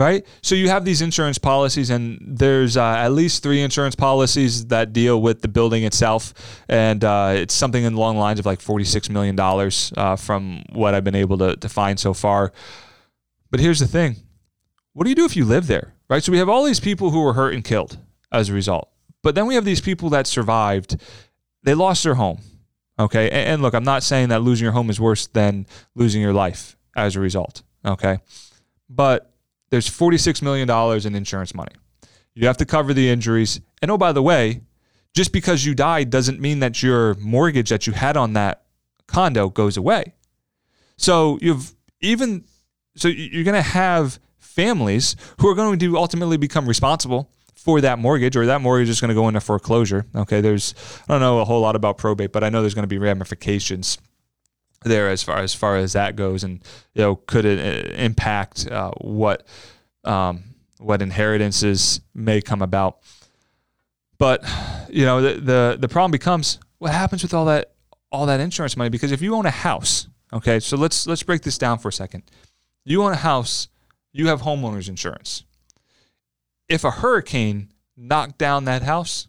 right? 0.00 0.26
So 0.40 0.54
you 0.54 0.70
have 0.70 0.86
these 0.86 1.02
insurance 1.02 1.36
policies, 1.36 1.90
and 1.90 2.18
there's 2.26 2.78
uh, 2.78 2.82
at 2.82 3.12
least 3.12 3.42
three 3.42 3.60
insurance 3.60 3.94
policies 3.94 4.66
that 4.68 4.94
deal 4.94 5.20
with 5.20 5.42
the 5.42 5.48
building 5.48 5.84
itself, 5.84 6.32
and 6.70 7.04
uh, 7.04 7.34
it's 7.36 7.52
something 7.52 7.84
along 7.84 8.14
the 8.14 8.20
lines 8.20 8.40
of 8.40 8.46
like 8.46 8.60
$46 8.60 9.10
million 9.10 9.38
uh, 9.38 10.16
from 10.16 10.64
what 10.72 10.94
I've 10.94 11.04
been 11.04 11.14
able 11.14 11.36
to, 11.38 11.54
to 11.54 11.68
find 11.68 12.00
so 12.00 12.14
far. 12.14 12.50
But 13.50 13.60
here's 13.60 13.78
the 13.78 13.86
thing 13.86 14.16
what 14.94 15.04
do 15.04 15.10
you 15.10 15.16
do 15.16 15.26
if 15.26 15.36
you 15.36 15.44
live 15.44 15.66
there, 15.66 15.92
right? 16.08 16.22
So 16.22 16.32
we 16.32 16.38
have 16.38 16.48
all 16.48 16.64
these 16.64 16.80
people 16.80 17.10
who 17.10 17.22
were 17.22 17.34
hurt 17.34 17.52
and 17.52 17.62
killed 17.62 17.98
as 18.32 18.48
a 18.48 18.54
result, 18.54 18.88
but 19.22 19.34
then 19.34 19.46
we 19.46 19.54
have 19.54 19.66
these 19.66 19.82
people 19.82 20.08
that 20.10 20.26
survived, 20.26 20.96
they 21.62 21.74
lost 21.74 22.04
their 22.04 22.14
home. 22.14 22.40
Okay. 22.98 23.30
And 23.30 23.62
look, 23.62 23.74
I'm 23.74 23.84
not 23.84 24.02
saying 24.02 24.28
that 24.28 24.42
losing 24.42 24.64
your 24.64 24.72
home 24.72 24.90
is 24.90 25.00
worse 25.00 25.26
than 25.26 25.66
losing 25.94 26.20
your 26.20 26.34
life 26.34 26.76
as 26.96 27.16
a 27.16 27.20
result. 27.20 27.62
Okay. 27.84 28.18
But 28.90 29.29
there's 29.70 29.88
$46 29.88 30.42
million 30.42 30.68
in 31.06 31.14
insurance 31.14 31.54
money. 31.54 31.72
You 32.34 32.46
have 32.46 32.56
to 32.58 32.64
cover 32.64 32.92
the 32.92 33.08
injuries. 33.08 33.60
And 33.82 33.90
oh, 33.90 33.98
by 33.98 34.12
the 34.12 34.22
way, 34.22 34.62
just 35.14 35.32
because 35.32 35.64
you 35.64 35.74
died 35.74 36.10
doesn't 36.10 36.40
mean 36.40 36.60
that 36.60 36.82
your 36.82 37.14
mortgage 37.14 37.70
that 37.70 37.86
you 37.86 37.92
had 37.92 38.16
on 38.16 38.34
that 38.34 38.64
condo 39.06 39.48
goes 39.48 39.76
away. 39.76 40.14
So 40.96 41.38
you've 41.40 41.74
even, 42.00 42.44
so 42.96 43.08
you're 43.08 43.44
going 43.44 43.54
to 43.54 43.62
have 43.62 44.18
families 44.38 45.16
who 45.40 45.48
are 45.48 45.54
going 45.54 45.78
to 45.78 45.96
ultimately 45.96 46.36
become 46.36 46.66
responsible 46.66 47.30
for 47.54 47.80
that 47.80 47.98
mortgage 47.98 48.36
or 48.36 48.46
that 48.46 48.60
mortgage 48.60 48.88
is 48.88 49.00
going 49.00 49.10
to 49.10 49.14
go 49.14 49.28
into 49.28 49.40
foreclosure. 49.40 50.06
Okay. 50.14 50.40
There's, 50.40 50.74
I 51.08 51.12
don't 51.12 51.20
know 51.20 51.40
a 51.40 51.44
whole 51.44 51.60
lot 51.60 51.76
about 51.76 51.98
probate, 51.98 52.32
but 52.32 52.44
I 52.44 52.48
know 52.48 52.60
there's 52.60 52.74
going 52.74 52.84
to 52.84 52.88
be 52.88 52.98
ramifications 52.98 53.98
there 54.82 55.10
as 55.10 55.22
far 55.22 55.38
as 55.38 55.54
far 55.54 55.76
as 55.76 55.92
that 55.92 56.16
goes, 56.16 56.44
and 56.44 56.62
you 56.94 57.02
know, 57.02 57.16
could 57.16 57.44
it 57.44 57.58
uh, 57.58 57.94
impact 57.94 58.66
uh, 58.66 58.90
what 59.00 59.46
um, 60.04 60.44
what 60.78 61.02
inheritances 61.02 62.00
may 62.14 62.40
come 62.40 62.62
about? 62.62 62.98
But 64.18 64.42
you 64.88 65.04
know, 65.04 65.20
the, 65.20 65.40
the 65.40 65.76
the 65.80 65.88
problem 65.88 66.10
becomes 66.10 66.58
what 66.78 66.92
happens 66.92 67.22
with 67.22 67.34
all 67.34 67.44
that 67.46 67.72
all 68.10 68.26
that 68.26 68.40
insurance 68.40 68.76
money 68.76 68.90
because 68.90 69.12
if 69.12 69.22
you 69.22 69.34
own 69.34 69.46
a 69.46 69.50
house, 69.50 70.08
okay, 70.32 70.60
so 70.60 70.76
let's 70.76 71.06
let's 71.06 71.22
break 71.22 71.42
this 71.42 71.58
down 71.58 71.78
for 71.78 71.88
a 71.88 71.92
second. 71.92 72.22
You 72.84 73.02
own 73.02 73.12
a 73.12 73.16
house, 73.16 73.68
you 74.12 74.28
have 74.28 74.42
homeowners 74.42 74.88
insurance. 74.88 75.44
If 76.68 76.84
a 76.84 76.90
hurricane 76.90 77.72
knocked 77.96 78.38
down 78.38 78.64
that 78.64 78.82
house, 78.82 79.28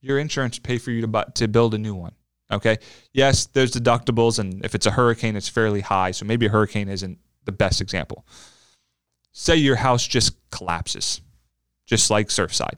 your 0.00 0.18
insurance 0.18 0.56
would 0.56 0.64
pay 0.64 0.78
for 0.78 0.90
you 0.90 1.02
to 1.02 1.06
buy, 1.06 1.24
to 1.34 1.48
build 1.48 1.74
a 1.74 1.78
new 1.78 1.94
one. 1.94 2.12
Okay. 2.52 2.78
Yes, 3.12 3.46
there's 3.46 3.72
deductibles, 3.72 4.38
and 4.38 4.64
if 4.64 4.74
it's 4.74 4.86
a 4.86 4.90
hurricane, 4.90 5.36
it's 5.36 5.48
fairly 5.48 5.80
high. 5.80 6.10
So 6.10 6.24
maybe 6.24 6.46
a 6.46 6.48
hurricane 6.48 6.88
isn't 6.88 7.18
the 7.44 7.52
best 7.52 7.80
example. 7.80 8.26
Say 9.32 9.56
your 9.56 9.76
house 9.76 10.06
just 10.06 10.34
collapses, 10.50 11.20
just 11.86 12.10
like 12.10 12.28
Surfside. 12.28 12.76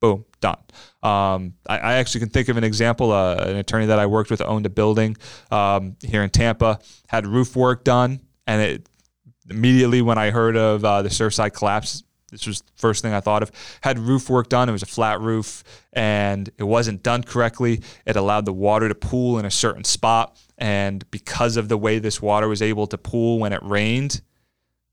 Boom, 0.00 0.26
done. 0.40 0.58
Um, 1.02 1.54
I, 1.66 1.78
I, 1.78 1.94
actually 1.94 2.20
can 2.20 2.28
think 2.28 2.48
of 2.48 2.58
an 2.58 2.64
example. 2.64 3.10
Uh, 3.10 3.36
an 3.36 3.56
attorney 3.56 3.86
that 3.86 3.98
I 3.98 4.06
worked 4.06 4.30
with 4.30 4.42
owned 4.42 4.66
a 4.66 4.70
building 4.70 5.16
um, 5.50 5.96
here 6.02 6.22
in 6.22 6.28
Tampa, 6.28 6.78
had 7.08 7.26
roof 7.26 7.56
work 7.56 7.84
done, 7.84 8.20
and 8.46 8.60
it 8.60 8.88
immediately 9.50 10.02
when 10.02 10.18
I 10.18 10.30
heard 10.30 10.56
of 10.56 10.84
uh, 10.84 11.02
the 11.02 11.08
Surfside 11.08 11.52
collapse, 11.52 12.03
this 12.34 12.48
was 12.48 12.62
the 12.62 12.72
first 12.74 13.00
thing 13.02 13.14
I 13.14 13.20
thought 13.20 13.44
of. 13.44 13.52
Had 13.80 13.98
roof 13.98 14.28
work 14.28 14.48
done. 14.48 14.68
It 14.68 14.72
was 14.72 14.82
a 14.82 14.86
flat 14.86 15.20
roof 15.20 15.62
and 15.92 16.50
it 16.58 16.64
wasn't 16.64 17.04
done 17.04 17.22
correctly. 17.22 17.80
It 18.04 18.16
allowed 18.16 18.44
the 18.44 18.52
water 18.52 18.88
to 18.88 18.94
pool 18.94 19.38
in 19.38 19.44
a 19.44 19.50
certain 19.50 19.84
spot. 19.84 20.36
And 20.58 21.08
because 21.12 21.56
of 21.56 21.68
the 21.68 21.78
way 21.78 22.00
this 22.00 22.20
water 22.20 22.48
was 22.48 22.60
able 22.60 22.88
to 22.88 22.98
pool 22.98 23.38
when 23.38 23.52
it 23.52 23.62
rained, 23.62 24.20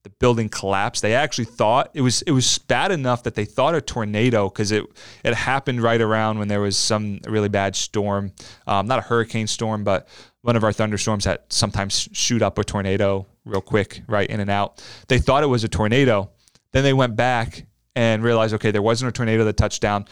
the 0.04 0.10
building 0.10 0.50
collapsed. 0.50 1.02
They 1.02 1.14
actually 1.14 1.46
thought 1.46 1.92
it 1.94 2.02
was 2.02 2.22
it 2.24 2.32
was 2.32 2.58
bad 2.58 2.92
enough 2.92 3.24
that 3.24 3.36
they 3.36 3.46
thought 3.46 3.76
a 3.76 3.82
tornado 3.82 4.50
because 4.50 4.72
it 4.72 4.84
it 5.24 5.36
happened 5.36 5.82
right 5.82 6.02
around 6.02 6.40
when 6.40 6.48
there 6.48 6.62
was 6.62 6.76
some 6.76 7.20
really 7.28 7.50
bad 7.50 7.76
storm, 7.76 8.32
um, 8.66 8.88
not 8.88 8.98
a 8.98 9.04
hurricane 9.04 9.46
storm, 9.46 9.84
but 9.84 10.08
one 10.42 10.56
of 10.56 10.64
our 10.64 10.74
thunderstorms 10.74 11.26
that 11.26 11.46
sometimes 11.54 12.10
shoot 12.14 12.42
up 12.42 12.58
a 12.58 12.64
tornado 12.64 13.28
real 13.46 13.62
quick, 13.62 14.02
right 14.08 14.30
in 14.30 14.40
and 14.40 14.50
out. 14.50 14.84
They 15.08 15.20
thought 15.20 15.44
it 15.44 15.48
was 15.48 15.64
a 15.64 15.70
tornado, 15.70 16.32
then 16.72 16.84
they 16.84 16.94
went 16.94 17.16
back 17.16 17.66
and 17.96 18.24
realized, 18.24 18.54
okay, 18.54 18.72
there 18.72 18.82
wasn't 18.82 19.10
a 19.10 19.12
tornado 19.12 19.44
that 19.46 19.58
touched 19.58 19.82
down, 19.82 20.06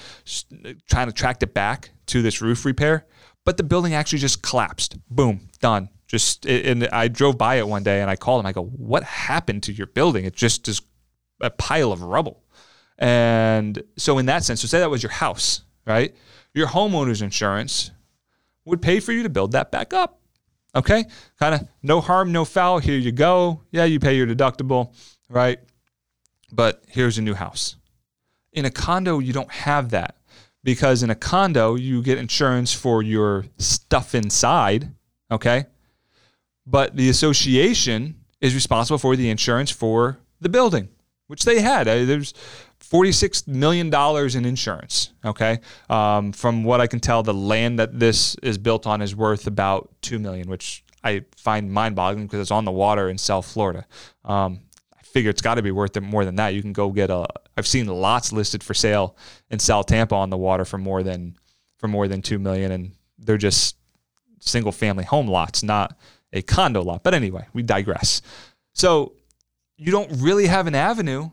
trying 0.90 1.08
to 1.08 1.14
track 1.14 1.42
it 1.42 1.54
back 1.54 1.92
to 2.08 2.22
this 2.22 2.42
roof 2.42 2.66
repair. 2.66 3.06
But 3.46 3.58
the 3.58 3.64
building 3.64 3.94
actually 3.94 4.20
just 4.20 4.42
collapsed. 4.44 4.98
Boom, 5.10 5.48
done. 5.62 5.90
Just 6.08 6.46
and 6.46 6.88
I 6.88 7.08
drove 7.08 7.38
by 7.38 7.56
it 7.56 7.68
one 7.68 7.84
day 7.84 8.02
and 8.02 8.10
I 8.10 8.16
called 8.16 8.40
him. 8.42 8.46
I 8.48 8.52
go, 8.52 8.66
"What 8.66 9.04
happened 9.04 9.64
to 9.64 9.72
your 9.72 9.88
building? 9.88 10.26
It 10.26 10.36
just 10.36 10.68
is 10.68 10.82
a 11.40 11.50
pile 11.50 11.92
of 11.92 12.02
rubble." 12.02 12.44
And 12.98 13.82
so, 13.96 14.18
in 14.18 14.26
that 14.26 14.44
sense, 14.44 14.62
so 14.62 14.68
say 14.68 14.80
that 14.80 14.90
was 14.90 15.04
your 15.04 15.12
house, 15.12 15.62
right? 15.86 16.16
Your 16.54 16.68
homeowner's 16.68 17.22
insurance 17.22 17.92
would 18.66 18.82
pay 18.82 19.00
for 19.00 19.14
you 19.14 19.24
to 19.24 19.30
build 19.30 19.52
that 19.54 19.72
back 19.72 19.94
up. 19.94 20.20
Okay, 20.76 21.06
kind 21.40 21.56
of 21.56 21.68
no 21.82 22.02
harm, 22.02 22.32
no 22.32 22.44
foul. 22.44 22.80
Here 22.80 22.98
you 22.98 23.12
go. 23.12 23.64
Yeah, 23.72 23.86
you 23.86 24.00
pay 24.00 24.18
your 24.18 24.28
deductible, 24.28 24.94
right? 25.30 25.60
But 26.52 26.84
here's 26.88 27.18
a 27.18 27.22
new 27.22 27.34
house. 27.34 27.76
In 28.54 28.66
a 28.66 28.72
condo, 28.72 29.20
you 29.20 29.34
don't 29.34 29.52
have 29.52 29.92
that 29.92 30.16
because 30.64 31.04
in 31.04 31.10
a 31.10 31.16
condo, 31.16 31.76
you 31.76 32.02
get 32.02 32.18
insurance 32.18 32.74
for 32.74 33.02
your 33.02 33.46
stuff 33.58 34.16
inside, 34.16 34.92
okay? 35.32 35.66
But 36.66 36.96
the 36.96 37.10
association 37.10 38.16
is 38.42 38.54
responsible 38.54 38.98
for 38.98 39.16
the 39.16 39.30
insurance 39.30 39.72
for 39.72 40.20
the 40.42 40.50
building, 40.50 40.90
which 41.28 41.44
they 41.44 41.62
had. 41.62 41.88
Uh, 41.88 42.06
there's 42.06 42.34
$46 42.82 43.48
million 43.48 43.94
in 44.36 44.46
insurance, 44.46 45.12
okay? 45.24 45.60
Um, 45.90 46.32
from 46.32 46.64
what 46.64 46.82
I 46.82 46.88
can 46.88 47.00
tell, 47.00 47.24
the 47.24 47.34
land 47.34 47.80
that 47.80 48.00
this 48.00 48.36
is 48.42 48.58
built 48.58 48.88
on 48.88 49.02
is 49.02 49.16
worth 49.16 49.48
about 49.48 49.90
2 50.02 50.20
million, 50.20 50.50
which 50.50 50.84
I 51.04 51.24
find 51.36 51.72
mind 51.72 51.96
boggling 51.96 52.26
because 52.26 52.42
it's 52.42 52.52
on 52.52 52.66
the 52.66 52.72
water 52.72 53.10
in 53.10 53.18
South 53.18 53.46
Florida. 53.46 53.86
Um, 54.26 54.62
figure 55.14 55.30
it's 55.30 55.42
got 55.42 55.56
to 55.56 55.62
be 55.62 55.72
worth 55.72 55.98
it 55.98 56.02
more 56.02 56.26
than 56.26 56.36
that. 56.36 56.54
You 56.54 56.62
can 56.62 56.74
go 56.74 56.92
get 56.92 57.10
a. 57.10 57.26
I've 57.58 57.68
seen 57.68 57.88
lots 57.88 58.32
listed 58.32 58.64
for 58.64 58.74
sale 58.74 59.18
in 59.50 59.60
South 59.60 59.88
Tampa 59.88 60.16
on 60.16 60.30
the 60.30 60.38
water 60.38 60.66
for 60.66 60.78
more 60.78 61.04
than 61.04 61.36
for 61.78 61.88
more 61.88 62.08
than 62.08 62.22
two 62.22 62.40
million, 62.40 62.72
and 62.72 62.92
they're 63.18 63.38
just 63.38 63.76
single 64.40 64.72
family 64.72 65.04
home 65.04 65.28
lots, 65.28 65.64
not 65.64 65.98
a 66.34 66.42
condo 66.42 66.82
lot. 66.82 67.04
But 67.04 67.14
anyway, 67.14 67.48
we 67.54 67.64
digress. 67.64 68.22
So 68.74 69.14
you 69.78 69.92
don't 69.92 70.12
really 70.22 70.48
have 70.48 70.68
an 70.68 70.76
avenue 70.76 71.30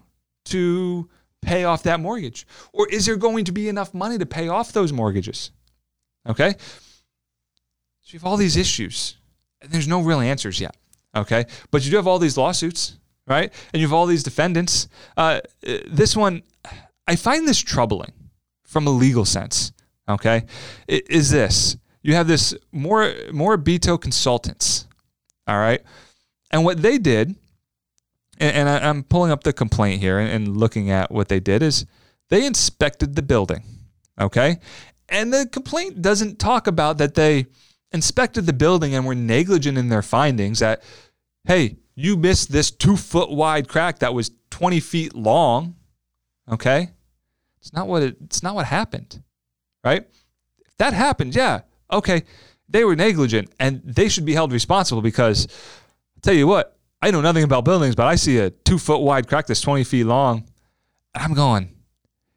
to 0.46 1.08
pay 1.42 1.64
off 1.64 1.82
that 1.84 2.00
mortgage, 2.00 2.46
or 2.72 2.88
is 2.88 3.06
there 3.06 3.16
going 3.16 3.44
to 3.44 3.52
be 3.52 3.68
enough 3.68 3.94
money 3.94 4.18
to 4.18 4.26
pay 4.26 4.48
off 4.48 4.72
those 4.72 4.92
mortgages? 4.92 5.50
Okay. 6.28 6.54
So 8.02 8.12
you 8.12 8.18
have 8.18 8.26
all 8.26 8.36
these 8.36 8.56
issues, 8.56 9.16
and 9.60 9.70
there's 9.70 9.88
no 9.88 10.00
real 10.00 10.20
answers 10.20 10.60
yet. 10.60 10.76
Okay. 11.14 11.46
But 11.70 11.84
you 11.84 11.90
do 11.90 11.96
have 11.96 12.06
all 12.06 12.18
these 12.18 12.36
lawsuits 12.36 12.96
right? 13.26 13.52
And 13.72 13.80
you 13.80 13.86
have 13.86 13.92
all 13.92 14.06
these 14.06 14.22
defendants. 14.22 14.88
Uh, 15.16 15.40
this 15.86 16.16
one, 16.16 16.42
I 17.06 17.16
find 17.16 17.46
this 17.46 17.58
troubling 17.58 18.12
from 18.64 18.86
a 18.86 18.90
legal 18.90 19.24
sense. 19.24 19.72
Okay, 20.08 20.44
it 20.86 21.10
is 21.10 21.30
this? 21.30 21.76
You 22.02 22.14
have 22.14 22.28
this 22.28 22.54
more 22.70 23.12
more 23.32 23.58
Beto 23.58 24.00
consultants, 24.00 24.86
all 25.48 25.58
right, 25.58 25.82
and 26.52 26.64
what 26.64 26.80
they 26.80 26.96
did, 26.96 27.34
and, 28.38 28.56
and 28.56 28.68
I, 28.68 28.88
am 28.88 29.02
pulling 29.02 29.32
up 29.32 29.42
the 29.42 29.52
complaint 29.52 30.00
here 30.00 30.20
and, 30.20 30.30
and 30.30 30.56
looking 30.56 30.90
at 30.90 31.10
what 31.10 31.28
they 31.28 31.40
did 31.40 31.60
is 31.60 31.86
they 32.28 32.46
inspected 32.46 33.16
the 33.16 33.22
building, 33.22 33.64
okay, 34.20 34.58
and 35.08 35.32
the 35.32 35.48
complaint 35.50 36.02
doesn't 36.02 36.38
talk 36.38 36.68
about 36.68 36.98
that 36.98 37.14
they 37.14 37.46
inspected 37.90 38.46
the 38.46 38.52
building 38.52 38.94
and 38.94 39.06
were 39.06 39.14
negligent 39.16 39.76
in 39.76 39.88
their 39.88 40.02
findings. 40.02 40.60
That 40.60 40.84
hey, 41.46 41.78
you 41.96 42.16
missed 42.16 42.52
this 42.52 42.70
two 42.70 42.96
foot 42.96 43.30
wide 43.30 43.68
crack 43.68 43.98
that 44.00 44.14
was 44.14 44.30
20 44.50 44.78
feet 44.80 45.14
long. 45.14 45.74
Okay. 46.48 46.90
It's 47.60 47.72
not 47.72 47.88
what 47.88 48.02
it, 48.02 48.16
it's 48.22 48.42
not 48.42 48.54
what 48.54 48.66
happened. 48.66 49.22
Right? 49.82 50.06
If 50.66 50.76
that 50.76 50.92
happened, 50.92 51.34
yeah. 51.34 51.62
Okay. 51.90 52.22
They 52.68 52.84
were 52.84 52.94
negligent 52.94 53.52
and 53.58 53.80
they 53.84 54.08
should 54.08 54.24
be 54.24 54.34
held 54.34 54.52
responsible 54.52 55.00
because 55.00 55.46
I'll 56.16 56.20
tell 56.20 56.34
you 56.34 56.46
what, 56.46 56.76
I 57.00 57.10
know 57.10 57.20
nothing 57.20 57.44
about 57.44 57.64
buildings, 57.64 57.94
but 57.94 58.06
I 58.06 58.16
see 58.16 58.38
a 58.38 58.50
two 58.50 58.78
foot 58.78 59.00
wide 59.00 59.26
crack 59.26 59.46
that's 59.46 59.60
20 59.60 59.84
feet 59.84 60.04
long 60.04 60.44
And 61.14 61.24
I'm 61.24 61.34
going, 61.34 61.74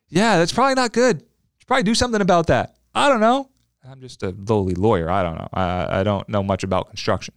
yeah, 0.08 0.38
that's 0.38 0.54
probably 0.54 0.76
not 0.76 0.94
good. 0.94 1.20
Should 1.58 1.68
probably 1.68 1.84
do 1.84 1.96
something 1.96 2.22
about 2.22 2.48
that. 2.48 2.76
I 2.96 3.10
don't 3.10 3.20
know. 3.20 3.50
I'm 3.90 4.02
just 4.02 4.24
a 4.24 4.30
lowly 4.30 4.76
lawyer. 4.76 5.10
I 5.10 5.24
don't 5.24 5.36
know. 5.36 5.50
I, 5.54 6.00
I 6.00 6.04
don't 6.04 6.28
know 6.30 6.44
much 6.44 6.64
about 6.64 6.88
construction. 6.88 7.34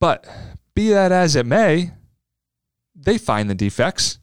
But 0.00 0.26
be 0.78 0.90
that 0.90 1.10
as 1.10 1.34
it 1.34 1.44
may, 1.44 1.90
they 2.94 3.18
find 3.18 3.50
the 3.50 3.54
defects. 3.54 4.20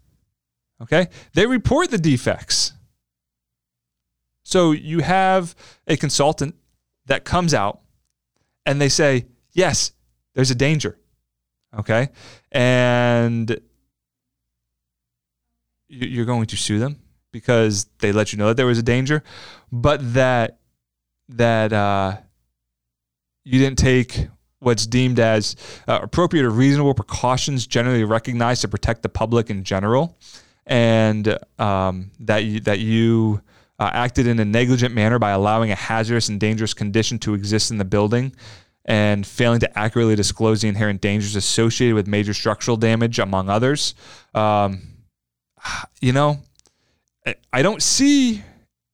Okay. 0.81 1.09
They 1.33 1.45
report 1.45 1.91
the 1.91 1.97
defects. 1.97 2.71
So 4.43 4.71
you 4.71 4.99
have 4.99 5.53
a 5.85 5.97
consultant 5.97 6.55
that 7.07 7.25
comes 7.25 7.53
out 7.53 7.81
and 8.65 8.79
they 8.79 8.87
say, 8.87 9.25
yes, 9.51 9.91
there's 10.33 10.49
a 10.49 10.55
danger. 10.55 10.97
Okay. 11.77 12.07
And 12.53 13.59
you're 15.89 16.25
going 16.25 16.45
to 16.45 16.55
sue 16.55 16.79
them 16.79 17.01
because 17.33 17.87
they 17.99 18.13
let 18.13 18.31
you 18.31 18.37
know 18.37 18.47
that 18.47 18.57
there 18.57 18.65
was 18.65 18.79
a 18.79 18.83
danger, 18.83 19.23
but 19.73 20.13
that 20.13 20.59
that 21.27 21.73
uh, 21.73 22.17
you 23.43 23.59
didn't 23.59 23.77
take 23.77 24.29
what's 24.59 24.87
deemed 24.87 25.19
as 25.19 25.55
uh, 25.87 25.99
appropriate 26.01 26.45
or 26.45 26.49
reasonable 26.49 26.93
precautions 26.93 27.67
generally 27.67 28.03
recognized 28.03 28.61
to 28.61 28.67
protect 28.67 29.03
the 29.03 29.09
public 29.09 29.49
in 29.49 29.63
general, 29.63 30.17
and 30.65 31.37
um, 31.59 32.11
that 32.19 32.43
you, 32.43 32.59
that 32.61 32.79
you 32.79 33.41
uh, 33.79 33.91
acted 33.93 34.27
in 34.27 34.39
a 34.39 34.45
negligent 34.45 34.93
manner 34.93 35.19
by 35.19 35.31
allowing 35.31 35.71
a 35.71 35.75
hazardous 35.75 36.29
and 36.29 36.39
dangerous 36.39 36.73
condition 36.73 37.19
to 37.19 37.33
exist 37.33 37.71
in 37.71 37.77
the 37.77 37.85
building 37.85 38.33
and 38.85 39.25
failing 39.25 39.59
to 39.59 39.79
accurately 39.79 40.15
disclose 40.15 40.61
the 40.61 40.67
inherent 40.67 41.01
dangers 41.01 41.35
associated 41.35 41.95
with 41.95 42.07
major 42.07 42.33
structural 42.33 42.77
damage, 42.77 43.19
among 43.19 43.49
others. 43.49 43.95
Um, 44.33 44.81
you 46.01 46.13
know, 46.13 46.39
I 47.51 47.61
don't 47.63 47.81
see 47.81 48.43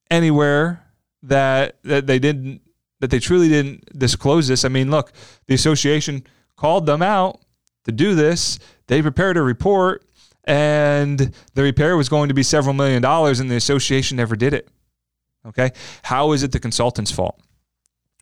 anywhere 0.09 0.85
that 1.23 1.77
that 1.83 2.07
they 2.07 2.19
didn't 2.19 2.61
that 3.01 3.09
they 3.09 3.19
truly 3.19 3.49
didn't 3.49 3.97
disclose 3.97 4.47
this. 4.47 4.63
I 4.63 4.69
mean, 4.69 4.89
look, 4.89 5.11
the 5.47 5.55
association 5.55 6.25
called 6.55 6.85
them 6.85 7.01
out 7.01 7.41
to 7.83 7.91
do 7.91 8.15
this. 8.15 8.59
They 8.87 9.01
prepared 9.01 9.37
a 9.37 9.41
report, 9.41 10.05
and 10.45 11.33
the 11.55 11.63
repair 11.63 11.97
was 11.97 12.09
going 12.09 12.29
to 12.29 12.35
be 12.35 12.43
several 12.43 12.73
million 12.73 13.01
dollars, 13.01 13.39
and 13.39 13.49
the 13.49 13.55
association 13.55 14.17
never 14.17 14.35
did 14.35 14.53
it. 14.53 14.69
Okay, 15.47 15.71
how 16.03 16.31
is 16.31 16.43
it 16.43 16.51
the 16.51 16.59
consultant's 16.59 17.11
fault? 17.11 17.41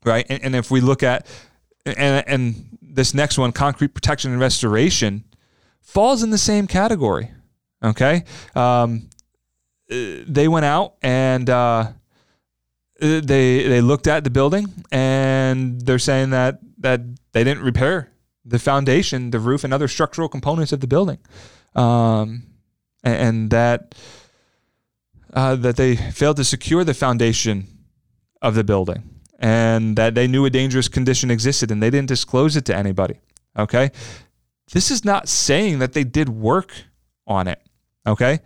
Right, 0.05 0.25
and, 0.29 0.41
and 0.43 0.55
if 0.55 0.71
we 0.71 0.79
look 0.79 1.03
at 1.03 1.27
and 1.85 2.23
and 2.25 2.77
this 2.81 3.13
next 3.13 3.37
one, 3.37 3.51
concrete 3.51 3.93
protection 3.93 4.31
and 4.31 4.39
restoration, 4.39 5.25
falls 5.81 6.23
in 6.23 6.29
the 6.29 6.37
same 6.37 6.67
category. 6.67 7.31
Okay, 7.83 8.23
um, 8.55 9.09
they 9.89 10.47
went 10.47 10.65
out 10.65 10.95
and. 11.01 11.49
Uh, 11.49 11.91
they 12.99 13.67
they 13.67 13.81
looked 13.81 14.07
at 14.07 14.23
the 14.23 14.29
building 14.29 14.67
and 14.91 15.81
they're 15.81 15.99
saying 15.99 16.31
that 16.31 16.59
that 16.79 17.01
they 17.31 17.43
didn't 17.43 17.63
repair 17.63 18.11
the 18.45 18.59
foundation, 18.59 19.31
the 19.31 19.39
roof, 19.39 19.63
and 19.63 19.73
other 19.73 19.87
structural 19.87 20.27
components 20.27 20.71
of 20.71 20.79
the 20.79 20.87
building, 20.87 21.19
um, 21.75 22.43
and, 23.03 23.15
and, 23.15 23.49
that 23.51 23.95
uh, 25.33 25.55
that 25.55 25.75
they 25.75 25.95
failed 25.95 26.37
to 26.37 26.43
secure 26.43 26.83
the 26.83 26.93
foundation 26.93 27.67
of 28.41 28.55
the 28.55 28.63
building, 28.63 29.03
and 29.39 29.95
that 29.95 30.15
they 30.15 30.27
knew 30.27 30.45
a 30.45 30.49
dangerous 30.49 30.87
condition 30.87 31.29
existed 31.29 31.69
and 31.69 31.83
they 31.83 31.89
didn't 31.89 32.07
disclose 32.07 32.55
it 32.55 32.65
to 32.65 32.75
anybody. 32.75 33.19
Okay, 33.57 33.91
this 34.73 34.89
is 34.89 35.05
not 35.05 35.27
saying 35.29 35.79
that 35.79 35.93
they 35.93 36.03
did 36.03 36.29
work 36.29 36.73
on 37.27 37.47
it. 37.47 37.61
Okay, 38.07 38.39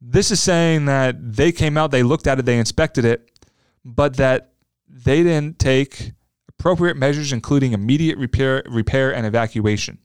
this 0.00 0.30
is 0.30 0.40
saying 0.40 0.86
that 0.86 1.16
they 1.36 1.52
came 1.52 1.78
out, 1.78 1.90
they 1.90 2.02
looked 2.02 2.26
at 2.26 2.38
it, 2.38 2.44
they 2.44 2.58
inspected 2.58 3.04
it 3.04 3.30
but 3.86 4.16
that 4.16 4.52
they 4.88 5.22
didn't 5.22 5.60
take 5.60 6.12
appropriate 6.48 6.96
measures, 6.96 7.32
including 7.32 7.72
immediate 7.72 8.18
repair, 8.18 8.64
repair 8.66 9.14
and 9.14 9.24
evacuation. 9.24 9.98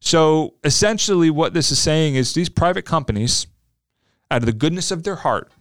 So 0.00 0.54
essentially, 0.64 1.30
what 1.30 1.54
this 1.54 1.70
is 1.70 1.78
saying 1.78 2.16
is 2.16 2.34
these 2.34 2.48
private 2.48 2.84
companies, 2.84 3.46
out 4.28 4.42
of 4.42 4.46
the 4.46 4.52
goodness 4.52 4.90
of 4.90 5.04
their 5.04 5.14
heart, 5.14 5.52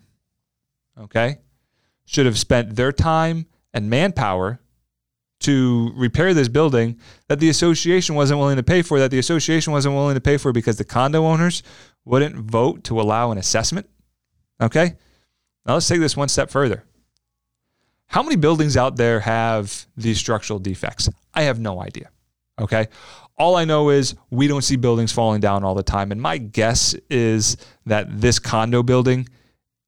okay, 0.97 1.37
should 2.05 2.25
have 2.25 2.39
spent 2.39 2.75
their 2.75 2.91
time 2.91 3.45
and 3.73 3.89
manpower 3.89 4.59
to 5.41 5.91
repair 5.95 6.33
this 6.33 6.47
building 6.47 6.99
that 7.27 7.39
the 7.39 7.49
association 7.49 8.15
wasn't 8.15 8.39
willing 8.39 8.57
to 8.57 8.63
pay 8.63 8.81
for, 8.81 8.99
that 8.99 9.11
the 9.11 9.19
association 9.19 9.71
wasn't 9.71 9.93
willing 9.93 10.15
to 10.15 10.21
pay 10.21 10.37
for 10.37 10.51
because 10.51 10.77
the 10.77 10.83
condo 10.83 11.25
owners 11.25 11.61
wouldn't 12.05 12.35
vote 12.35 12.83
to 12.85 12.99
allow 12.99 13.31
an 13.31 13.37
assessment. 13.37 13.87
Okay? 14.59 14.95
Now 15.65 15.75
let's 15.75 15.87
take 15.87 15.99
this 15.99 16.17
one 16.17 16.29
step 16.29 16.49
further. 16.49 16.85
How 18.11 18.21
many 18.21 18.35
buildings 18.35 18.75
out 18.75 18.97
there 18.97 19.21
have 19.21 19.87
these 19.95 20.17
structural 20.17 20.59
defects? 20.59 21.07
I 21.33 21.43
have 21.43 21.61
no 21.61 21.81
idea. 21.81 22.09
Okay. 22.59 22.89
All 23.37 23.55
I 23.55 23.63
know 23.63 23.89
is 23.89 24.15
we 24.29 24.49
don't 24.49 24.63
see 24.63 24.75
buildings 24.75 25.13
falling 25.13 25.39
down 25.39 25.63
all 25.63 25.75
the 25.75 25.81
time. 25.81 26.11
And 26.11 26.21
my 26.21 26.37
guess 26.37 26.93
is 27.09 27.55
that 27.85 28.07
this 28.19 28.37
condo 28.37 28.83
building 28.83 29.29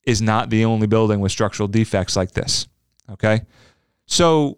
is 0.06 0.22
not 0.22 0.50
the 0.50 0.64
only 0.64 0.88
building 0.88 1.20
with 1.20 1.34
structural 1.34 1.68
defects 1.68 2.16
like 2.16 2.32
this. 2.32 2.66
Okay. 3.12 3.42
So 4.06 4.58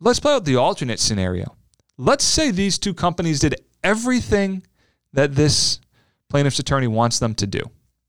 let's 0.00 0.18
play 0.18 0.34
out 0.34 0.44
the 0.44 0.56
alternate 0.56 0.98
scenario. 0.98 1.54
Let's 1.96 2.24
say 2.24 2.50
these 2.50 2.76
two 2.76 2.92
companies 2.92 3.38
did 3.38 3.54
everything 3.84 4.66
that 5.12 5.36
this 5.36 5.78
plaintiff's 6.28 6.58
attorney 6.58 6.88
wants 6.88 7.20
them 7.20 7.36
to 7.36 7.46
do, 7.46 7.60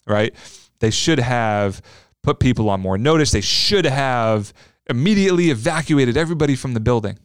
right? 0.08 0.34
They 0.80 0.90
should 0.90 1.20
have 1.20 1.84
put 2.24 2.40
people 2.40 2.68
on 2.72 2.82
more 2.82 2.98
notice. 2.98 3.30
They 3.30 3.42
should 3.42 3.86
have 3.86 4.54
immediately 4.90 5.50
evacuated 5.50 6.18
everybody 6.18 6.56
from 6.56 6.74
the 6.74 6.80
building, 6.80 7.20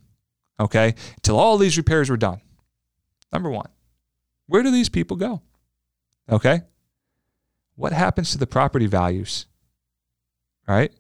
okay, 0.59 0.95
until 1.17 1.39
all 1.39 1.59
these 1.59 1.77
repairs 1.77 2.11
were 2.11 2.17
done. 2.17 2.41
Number 3.33 3.51
one, 3.51 3.69
where 4.47 4.63
do 4.63 4.71
these 4.71 4.89
people 4.89 5.17
go? 5.17 5.43
Okay. 6.31 6.63
What 7.75 7.93
happens 7.93 8.33
to 8.33 8.39
the 8.39 8.47
property 8.47 8.87
values? 8.87 9.47
Right? 10.69 10.93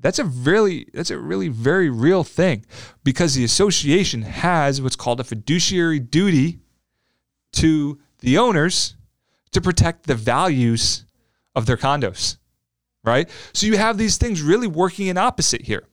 That's 0.00 0.18
a 0.18 0.24
really 0.24 0.86
that's 0.94 1.10
a 1.10 1.18
really 1.18 1.48
very 1.48 1.90
real 1.90 2.24
thing 2.24 2.64
because 3.04 3.34
the 3.34 3.44
association 3.44 4.22
has 4.22 4.80
what's 4.80 4.96
called 4.96 5.20
a 5.20 5.24
fiduciary 5.24 5.98
duty 5.98 6.60
to 7.54 7.98
the 8.20 8.38
owners 8.38 8.96
to 9.52 9.60
protect 9.60 10.06
the 10.06 10.14
values 10.14 11.04
of 11.54 11.66
their 11.66 11.76
condos. 11.76 12.36
Right? 13.02 13.28
So 13.52 13.66
you 13.66 13.78
have 13.78 13.98
these 13.98 14.16
things 14.16 14.42
really 14.42 14.66
working 14.66 15.08
in 15.08 15.18
opposite 15.18 15.62
here. 15.62 15.88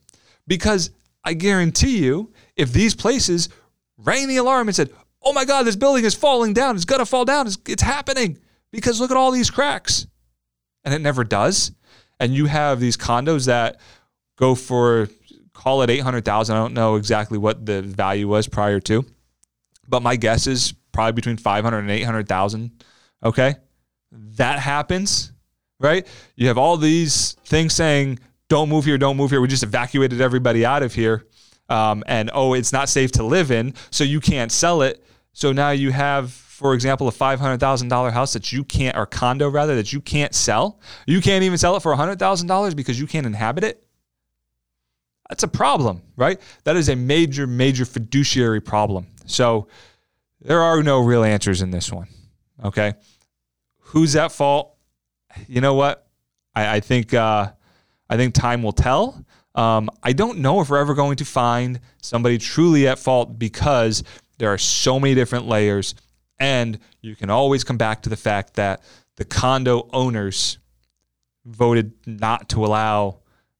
Because 0.47 0.91
I 1.23 1.33
guarantee 1.33 1.97
you, 1.97 2.31
if 2.55 2.71
these 2.71 2.95
places 2.95 3.49
rang 3.97 4.27
the 4.27 4.38
alarm 4.38 4.67
and 4.67 4.75
said, 4.75 4.91
oh 5.21 5.33
my 5.33 5.45
God, 5.45 5.63
this 5.63 5.75
building 5.75 6.05
is 6.05 6.15
falling 6.15 6.53
down, 6.53 6.75
it's 6.75 6.86
to 6.86 7.05
fall 7.05 7.25
down, 7.25 7.47
it's, 7.47 7.57
it's 7.67 7.83
happening 7.83 8.39
because 8.71 8.99
look 8.99 9.12
at 9.12 9.17
all 9.17 9.31
these 9.31 9.49
cracks. 9.49 10.07
And 10.83 10.93
it 10.93 11.01
never 11.01 11.23
does. 11.23 11.71
And 12.19 12.33
you 12.33 12.45
have 12.45 12.79
these 12.79 12.95
condos 12.95 13.47
that 13.47 13.79
go 14.38 14.55
for, 14.55 15.10
call 15.53 15.81
it 15.81 15.89
800,000. 15.89 16.55
I 16.55 16.60
don't 16.60 16.73
know 16.73 16.95
exactly 16.95 17.38
what 17.38 17.65
the 17.65 17.81
value 17.81 18.27
was 18.27 18.47
prior 18.47 18.79
to, 18.81 19.05
but 19.88 20.01
my 20.01 20.15
guess 20.15 20.47
is 20.47 20.73
probably 20.93 21.13
between 21.13 21.38
500 21.38 21.79
and 21.79 21.91
800,000. 21.91 22.83
Okay. 23.23 23.55
That 24.12 24.60
happens, 24.60 25.33
right? 25.79 26.07
You 26.36 26.47
have 26.47 26.57
all 26.57 26.77
these 26.77 27.33
things 27.43 27.73
saying 27.73 28.19
don't 28.49 28.69
move 28.69 28.86
here, 28.86 28.97
don't 28.97 29.17
move 29.17 29.31
here. 29.31 29.41
We 29.41 29.47
just 29.47 29.63
evacuated 29.63 30.21
everybody 30.21 30.65
out 30.65 30.83
of 30.83 30.93
here. 30.93 31.25
Um, 31.69 32.03
and 32.07 32.31
oh, 32.33 32.53
it's 32.53 32.71
not 32.71 32.88
safe 32.88 33.12
to 33.13 33.23
live 33.23 33.51
in, 33.51 33.73
so 33.89 34.03
you 34.03 34.21
can't 34.21 34.51
sell 34.51 34.81
it. 34.81 35.03
So 35.33 35.51
now 35.51 35.71
you 35.71 35.91
have, 35.91 36.31
for 36.31 36.73
example, 36.73 37.07
a 37.10 37.12
five 37.12 37.39
hundred 37.39 37.60
thousand 37.60 37.89
dollar 37.89 38.10
house 38.10 38.33
that 38.33 38.53
you 38.53 38.63
can't, 38.63 38.95
or 38.95 39.05
condo 39.05 39.49
rather, 39.49 39.75
that 39.75 39.91
you 39.91 39.99
can't 39.99 40.33
sell. 40.33 40.79
You 41.05 41.21
can't 41.21 41.43
even 41.43 41.57
sell 41.57 41.75
it 41.75 41.81
for 41.81 41.93
hundred 41.95 42.19
thousand 42.19 42.47
dollars 42.47 42.73
because 42.73 42.99
you 42.99 43.05
can't 43.05 43.25
inhabit 43.25 43.65
it. 43.65 43.83
That's 45.29 45.43
a 45.43 45.47
problem, 45.49 46.03
right? 46.15 46.39
That 46.63 46.77
is 46.77 46.88
a 46.88 46.95
major, 46.95 47.47
major 47.47 47.83
fiduciary 47.83 48.62
problem. 48.62 49.07
So 49.25 49.67
there 50.39 50.62
are 50.62 50.81
no 50.81 51.01
real 51.01 51.25
answers 51.25 51.62
in 51.62 51.71
this 51.71 51.91
one. 51.91 52.07
Okay, 52.63 52.93
who's 53.79 54.15
at 54.15 54.31
fault? 54.31 54.73
You 55.49 55.60
know 55.60 55.73
what? 55.73 56.07
I, 56.55 56.77
I 56.77 56.79
think. 56.79 57.13
Uh, 57.13 57.51
I 58.10 58.17
think 58.17 58.34
time 58.34 58.63
will 58.63 58.72
tell. 58.72 59.24
Um, 59.56 59.89
I 60.04 60.13
don't 60.13 60.39
know 60.39 60.62
if 60.62 60.70
we're 60.70 60.78
ever 60.78 60.93
going 60.93 61.17
to 61.17 61.26
find 61.26 61.80
somebody 62.02 62.38
truly 62.38 62.88
at 62.88 63.00
fault 63.00 63.39
because 63.39 64.04
there 64.38 64.54
are 64.54 64.58
so 64.58 65.00
many 65.00 65.15
different 65.15 65.48
layers. 65.48 65.96
And 66.39 66.80
you 67.02 67.15
can 67.15 67.30
always 67.30 67.63
come 67.63 67.78
back 67.78 68.04
to 68.04 68.10
the 68.10 68.17
fact 68.17 68.54
that 68.54 68.84
the 69.15 69.26
condo 69.26 69.89
owners 69.91 70.60
voted 71.46 71.93
not 72.06 72.50
to 72.50 72.65
allow 72.65 73.20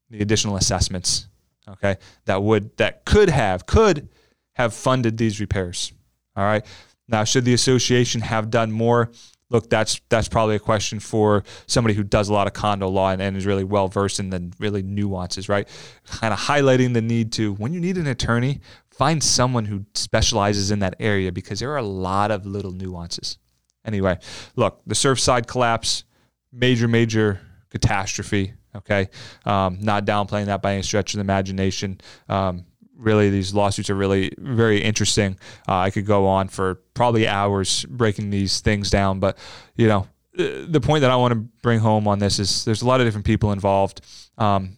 the 0.10 0.20
additional 0.20 0.56
assessments. 0.56 1.28
Okay. 1.68 1.98
That 2.26 2.44
would, 2.44 2.78
that 2.78 3.04
could 3.06 3.30
have, 3.30 3.66
could 3.66 4.10
have 4.54 4.74
funded 4.74 5.18
these 5.18 5.40
repairs. 5.40 5.92
All 6.36 6.44
right. 6.44 6.64
Now, 7.08 7.24
should 7.24 7.46
the 7.46 7.54
association 7.54 8.22
have 8.22 8.50
done 8.50 8.72
more? 8.72 9.12
Look, 9.50 9.70
that's 9.70 10.02
that's 10.10 10.28
probably 10.28 10.56
a 10.56 10.60
question 10.60 11.00
for 11.00 11.44
somebody 11.66 11.94
who 11.94 12.04
does 12.04 12.30
a 12.30 12.34
lot 12.34 12.48
of 12.48 12.54
condo 12.54 12.88
law 12.88 13.12
and, 13.12 13.22
and 13.22 13.38
is 13.38 13.46
really 13.46 13.64
well 13.64 13.88
versed 13.88 14.20
in 14.20 14.30
the 14.30 14.52
really 14.60 14.84
nuances, 14.84 15.50
right? 15.50 15.68
Kind 16.06 16.34
of 16.34 16.40
highlighting 16.40 16.94
the 16.94 17.02
need 17.02 17.32
to 17.34 17.54
when 17.54 17.74
you 17.74 17.80
need 17.80 17.98
an 17.98 18.08
attorney, 18.08 18.60
find 18.90 19.24
someone 19.24 19.66
who 19.66 19.86
specializes 19.94 20.72
in 20.72 20.80
that 20.80 20.96
area 21.00 21.32
because 21.32 21.60
there 21.60 21.72
are 21.72 21.78
a 21.78 21.84
lot 21.84 22.32
of 22.32 22.46
little 22.46 22.72
nuances. 22.72 23.38
Anyway, 23.86 24.18
look, 24.56 24.82
the 24.86 24.96
Surfside 24.96 25.48
collapse, 25.48 26.04
major, 26.52 26.88
major 26.88 27.40
catastrophe. 27.70 28.54
Okay, 28.76 29.10
um, 29.46 29.80
not 29.82 30.06
downplaying 30.06 30.46
that 30.46 30.62
by 30.62 30.74
any 30.74 30.84
stretch 30.84 31.14
of 31.14 31.18
the 31.18 31.22
imagination. 31.22 32.00
Um, 32.30 32.66
really 32.98 33.30
these 33.30 33.54
lawsuits 33.54 33.90
are 33.90 33.96
really 33.96 34.32
very 34.38 34.82
interesting. 34.82 35.38
Uh, 35.68 35.78
I 35.78 35.90
could 35.92 36.06
go 36.06 36.28
on 36.28 36.48
for 36.48 36.76
probably 36.94 37.28
hours 37.28 37.86
breaking 37.86 38.30
these 38.30 38.60
things 38.60 38.90
down, 38.90 39.20
but 39.20 39.38
you 39.76 39.88
know 39.88 40.08
uh, 40.38 40.66
the 40.68 40.82
point 40.82 41.02
that 41.02 41.12
I 41.12 41.16
want 41.16 41.34
to 41.34 41.40
bring 41.62 41.80
home 41.80 42.08
on 42.08 42.20
this 42.20 42.40
is 42.40 42.66
there's 42.66 42.82
a 42.82 42.88
lot 42.88 43.02
of 43.02 43.08
different 43.08 43.26
people 43.26 43.52
involved. 43.52 44.02
Um, 44.38 44.76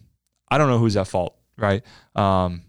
I 0.50 0.58
don't 0.58 0.68
know 0.68 0.78
who's 0.78 0.96
at 0.96 1.08
fault, 1.08 1.36
right? 1.56 1.82
Um, 2.14 2.62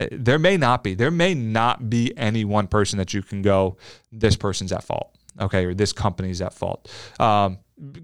eh, 0.00 0.08
there 0.10 0.38
may 0.38 0.56
not 0.56 0.82
be. 0.82 0.94
There 0.94 1.10
may 1.10 1.34
not 1.34 1.88
be 1.88 2.16
any 2.16 2.44
one 2.44 2.66
person 2.66 2.98
that 2.98 3.14
you 3.14 3.22
can 3.22 3.42
go, 3.42 3.76
this 4.10 4.36
person's 4.36 4.72
at 4.72 4.84
fault, 4.84 5.16
okay, 5.40 5.64
or 5.64 5.74
this 5.74 5.92
company's 5.92 6.40
at 6.40 6.54
fault. 6.54 6.90
Um, 7.20 7.58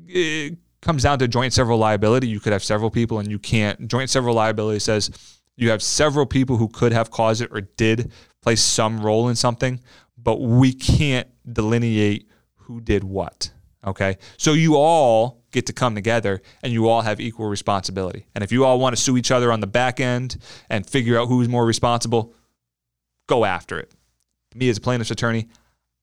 it 0.07 0.59
comes 0.83 1.03
down 1.03 1.19
to 1.19 1.29
joint 1.29 1.53
several 1.53 1.79
liability. 1.79 2.29
You 2.29 2.40
could 2.40 2.53
have 2.53 2.64
several 2.64 2.90
people, 2.90 3.19
and 3.19 3.31
you 3.31 3.38
can't. 3.38 3.88
Joint 3.88 4.11
several 4.11 4.35
liability 4.35 4.81
says 4.81 5.39
you 5.61 5.70
have 5.70 5.83
several 5.83 6.27
people 6.27 6.57
who 6.57 6.68
could 6.68 6.92
have 6.92 7.11
caused 7.11 7.42
it 7.42 7.51
or 7.53 7.61
did 7.61 8.11
play 8.40 8.57
some 8.57 9.01
role 9.01 9.29
in 9.29 9.37
something, 9.37 9.81
but 10.16 10.40
we 10.40 10.73
can't 10.73 11.29
delineate 11.53 12.29
who 12.57 12.81
did 12.81 13.05
what. 13.05 13.51
Okay. 13.87 14.16
So 14.37 14.53
you 14.53 14.77
all 14.77 15.42
get 15.51 15.66
to 15.66 15.73
come 15.73 15.94
together 15.94 16.42
and 16.62 16.73
you 16.73 16.88
all 16.88 17.03
have 17.03 17.20
equal 17.20 17.49
responsibility. 17.49 18.27
And 18.35 18.44
if 18.44 18.53
you 18.53 18.64
all 18.64 18.79
want 18.79 18.96
to 18.96 19.03
sue 19.03 19.16
each 19.16 19.31
other 19.31 19.51
on 19.53 19.61
the 19.61 19.66
back 19.66 20.01
end 20.01 20.38
and 20.68 20.87
figure 20.87 21.18
out 21.18 21.29
who's 21.29 21.49
more 21.49 21.64
responsible, 21.64 22.35
go 23.27 23.44
after 23.44 23.79
it. 23.79 23.92
Me 24.55 24.68
as 24.68 24.79
a 24.79 24.81
plaintiff's 24.81 25.11
attorney, 25.11 25.49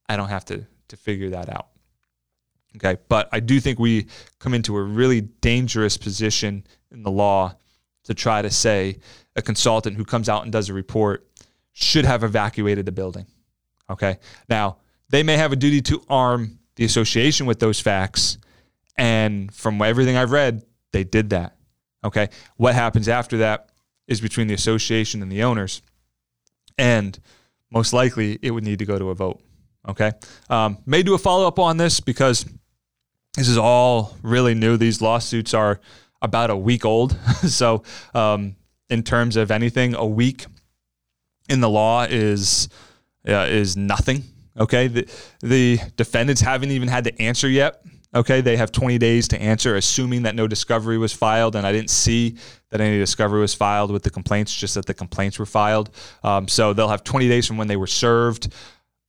I 0.10 0.18
don't 0.18 0.30
have 0.30 0.46
to, 0.46 0.66
to 0.90 0.98
figure 0.98 1.30
that 1.32 1.50
out. 1.50 1.68
Okay. 2.76 2.98
But 3.10 3.30
I 3.32 3.40
do 3.40 3.60
think 3.60 3.80
we 3.80 4.08
come 4.40 4.54
into 4.54 4.76
a 4.78 4.84
really 4.84 5.22
dangerous 5.22 5.98
position 5.98 6.66
in 6.92 7.04
the 7.04 7.12
law 7.12 7.56
to 8.08 8.14
try 8.14 8.42
to 8.42 8.50
say 8.50 8.98
a 9.38 9.42
consultant 9.42 9.96
who 9.96 10.04
comes 10.04 10.28
out 10.28 10.44
and 10.44 10.52
does 10.52 10.68
a 10.68 10.74
report 10.74 11.26
should 11.72 12.06
have 12.06 12.24
evacuated 12.24 12.86
the 12.86 12.92
building. 12.92 13.28
Okay. 13.90 14.18
Now, 14.50 14.78
they 15.10 15.24
may 15.24 15.38
have 15.38 15.54
a 15.54 15.56
duty 15.56 15.82
to 15.84 16.04
arm 16.10 16.60
the 16.76 16.84
association 16.84 17.46
with 17.46 17.60
those 17.60 17.80
facts. 17.80 18.40
And 18.98 19.54
from 19.54 19.82
everything 19.82 20.18
I've 20.18 20.32
read, 20.32 20.64
they 20.92 21.04
did 21.04 21.30
that. 21.30 21.56
Okay. 22.04 22.30
What 22.58 22.74
happens 22.74 23.08
after 23.08 23.38
that 23.38 23.70
is 24.08 24.20
between 24.20 24.48
the 24.48 24.56
association 24.56 25.22
and 25.22 25.32
the 25.32 25.44
owners. 25.44 25.82
And 26.78 27.18
most 27.72 27.94
likely 27.94 28.40
it 28.42 28.52
would 28.52 28.64
need 28.64 28.80
to 28.80 28.86
go 28.86 28.98
to 28.98 29.12
a 29.12 29.16
vote. 29.16 29.42
Okay. 29.88 30.12
Um, 30.50 30.80
may 30.86 31.04
do 31.04 31.14
a 31.14 31.18
follow 31.18 31.48
up 31.48 31.60
on 31.60 31.78
this 31.78 32.00
because 32.00 32.46
this 33.36 33.48
is 33.48 33.58
all 33.58 34.18
really 34.24 34.56
new. 34.56 34.78
These 34.78 35.02
lawsuits 35.02 35.54
are 35.54 35.80
about 36.22 36.50
a 36.50 36.58
week 36.58 36.86
old. 36.86 37.18
so 37.48 37.84
um, 38.16 38.56
in 38.90 39.04
terms 39.04 39.36
of 39.36 39.52
anything. 39.52 39.96
A 39.96 40.06
week 40.06 40.46
in 41.50 41.62
the 41.62 41.70
law 41.70 42.06
is 42.10 42.70
uh, 43.28 43.48
is 43.50 43.76
nothing. 43.76 44.24
Okay, 44.60 44.88
the, 44.88 45.08
the 45.42 45.80
defendants 45.98 46.42
haven't 46.42 46.72
even 46.72 46.88
had 46.88 47.04
to 47.04 47.22
answer 47.22 47.48
yet. 47.48 47.84
Okay, 48.16 48.42
they 48.42 48.58
have 48.58 48.72
20 48.72 48.98
days 48.98 49.28
to 49.28 49.42
answer, 49.42 49.76
assuming 49.76 50.24
that 50.24 50.34
no 50.34 50.48
discovery 50.48 50.98
was 50.98 51.14
filed, 51.14 51.56
and 51.56 51.68
I 51.68 51.72
didn't 51.72 51.90
see 51.90 52.38
that 52.70 52.82
any 52.82 52.98
discovery 52.98 53.42
was 53.42 53.54
filed 53.54 53.92
with 53.92 54.02
the 54.04 54.10
complaints, 54.10 54.56
just 54.56 54.76
that 54.76 54.86
the 54.86 54.94
complaints 54.94 55.38
were 55.38 55.46
filed. 55.46 55.92
Um, 56.24 56.48
so 56.48 56.74
they'll 56.74 56.88
have 56.88 57.04
20 57.04 57.28
days 57.28 57.46
from 57.46 57.58
when 57.58 57.68
they 57.68 57.76
were 57.76 57.86
served. 57.86 58.54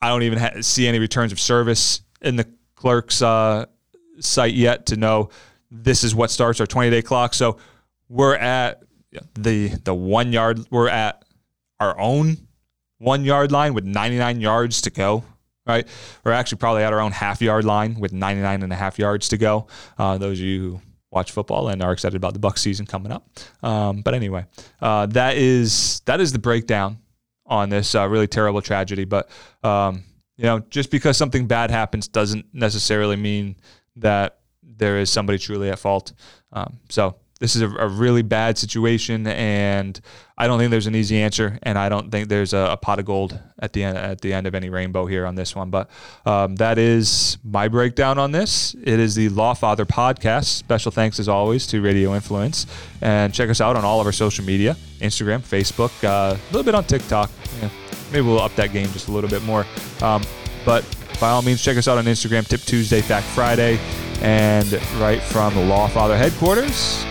I 0.02 0.08
don't 0.08 0.24
even 0.24 0.38
ha- 0.38 0.60
see 0.60 0.86
any 0.86 0.98
returns 0.98 1.32
of 1.32 1.40
service 1.40 2.02
in 2.20 2.36
the 2.36 2.46
clerk's 2.74 3.22
uh, 3.22 3.66
site 4.20 4.54
yet 4.54 4.86
to 4.86 4.96
know 4.96 5.30
this 5.70 6.04
is 6.04 6.14
what 6.14 6.30
starts 6.30 6.60
our 6.60 6.66
20 6.66 6.90
day 6.90 7.02
clock. 7.02 7.34
So 7.34 7.58
we're 8.08 8.36
at 8.36 8.82
the 9.34 9.68
the 9.68 9.94
one 9.94 10.32
yard 10.32 10.66
we're 10.70 10.88
at 10.88 11.24
our 11.80 11.98
own 11.98 12.36
one 12.98 13.24
yard 13.24 13.52
line 13.52 13.74
with 13.74 13.84
99 13.84 14.40
yards 14.40 14.82
to 14.82 14.90
go 14.90 15.24
right? 15.68 15.86
We're 16.24 16.32
actually 16.32 16.58
probably 16.58 16.82
at 16.82 16.92
our 16.92 17.00
own 17.00 17.12
half 17.12 17.42
yard 17.42 17.64
line 17.64 18.00
with 18.00 18.12
99 18.12 18.62
and 18.62 18.72
a 18.72 18.76
half 18.76 18.98
yards 18.98 19.28
to 19.28 19.36
go. 19.36 19.66
Uh, 19.98 20.16
those 20.18 20.38
of 20.38 20.44
you 20.44 20.60
who 20.60 20.80
watch 21.10 21.32
football 21.32 21.68
and 21.68 21.82
are 21.82 21.92
excited 21.92 22.16
about 22.16 22.32
the 22.32 22.38
buck 22.38 22.58
season 22.58 22.86
coming 22.86 23.12
up. 23.12 23.28
Um, 23.62 24.02
but 24.02 24.14
anyway 24.14 24.46
uh, 24.80 25.06
that 25.06 25.36
is 25.36 26.00
that 26.06 26.20
is 26.20 26.32
the 26.32 26.38
breakdown 26.38 26.98
on 27.46 27.70
this 27.70 27.94
uh, 27.94 28.08
really 28.08 28.26
terrible 28.26 28.60
tragedy. 28.60 29.04
But 29.04 29.30
um, 29.62 30.04
you 30.36 30.44
know 30.44 30.60
just 30.60 30.90
because 30.90 31.16
something 31.16 31.46
bad 31.46 31.70
happens 31.70 32.08
doesn't 32.08 32.46
necessarily 32.52 33.16
mean 33.16 33.56
that 33.96 34.38
there 34.62 34.98
is 34.98 35.10
somebody 35.10 35.38
truly 35.38 35.70
at 35.70 35.78
fault. 35.78 36.12
Um, 36.52 36.78
so 36.88 37.16
this 37.40 37.54
is 37.54 37.62
a, 37.62 37.68
a, 37.68 37.86
really 37.86 38.22
bad 38.22 38.58
situation, 38.58 39.26
and 39.26 40.00
I 40.36 40.48
don't 40.48 40.58
think 40.58 40.72
there's 40.72 40.88
an 40.88 40.96
easy 40.96 41.20
answer, 41.20 41.58
and 41.62 41.78
I 41.78 41.88
don't 41.88 42.10
think 42.10 42.28
there's 42.28 42.52
a, 42.52 42.70
a 42.72 42.76
pot 42.76 42.98
of 42.98 43.04
gold 43.04 43.38
at 43.60 43.72
the 43.72 43.84
end 43.84 43.96
at 43.96 44.20
the 44.20 44.32
end 44.32 44.48
of 44.48 44.54
any 44.56 44.70
rainbow 44.70 45.06
here 45.06 45.24
on 45.24 45.36
this 45.36 45.54
one. 45.54 45.70
But 45.70 45.88
um, 46.26 46.56
that 46.56 46.78
is 46.78 47.38
my 47.44 47.68
breakdown 47.68 48.18
on 48.18 48.32
this. 48.32 48.74
It 48.74 48.98
is 48.98 49.14
the 49.14 49.28
Lawfather 49.30 49.86
podcast. 49.86 50.46
Special 50.46 50.90
thanks 50.90 51.20
as 51.20 51.28
always 51.28 51.66
to 51.68 51.80
Radio 51.80 52.14
Influence, 52.14 52.66
and 53.00 53.32
check 53.32 53.50
us 53.50 53.60
out 53.60 53.76
on 53.76 53.84
all 53.84 54.00
of 54.00 54.06
our 54.06 54.12
social 54.12 54.44
media: 54.44 54.76
Instagram, 55.00 55.38
Facebook, 55.38 55.92
uh, 56.04 56.34
a 56.34 56.46
little 56.52 56.64
bit 56.64 56.74
on 56.74 56.84
TikTok. 56.84 57.30
Yeah, 57.60 57.70
maybe 58.10 58.26
we'll 58.26 58.40
up 58.40 58.54
that 58.56 58.72
game 58.72 58.88
just 58.88 59.06
a 59.06 59.12
little 59.12 59.30
bit 59.30 59.44
more. 59.44 59.64
Um, 60.02 60.24
but 60.64 60.84
by 61.20 61.30
all 61.30 61.42
means, 61.42 61.62
check 61.62 61.76
us 61.76 61.86
out 61.86 61.98
on 61.98 62.04
Instagram, 62.06 62.46
Tip 62.48 62.60
Tuesday, 62.62 63.00
Fact 63.00 63.26
Friday, 63.26 63.78
and 64.22 64.72
right 65.00 65.22
from 65.22 65.54
the 65.54 65.60
Lawfather 65.60 66.18
headquarters. 66.18 67.04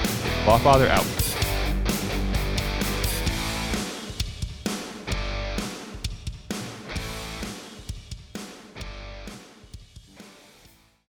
Lawfather 0.47 0.87
out. 0.87 1.36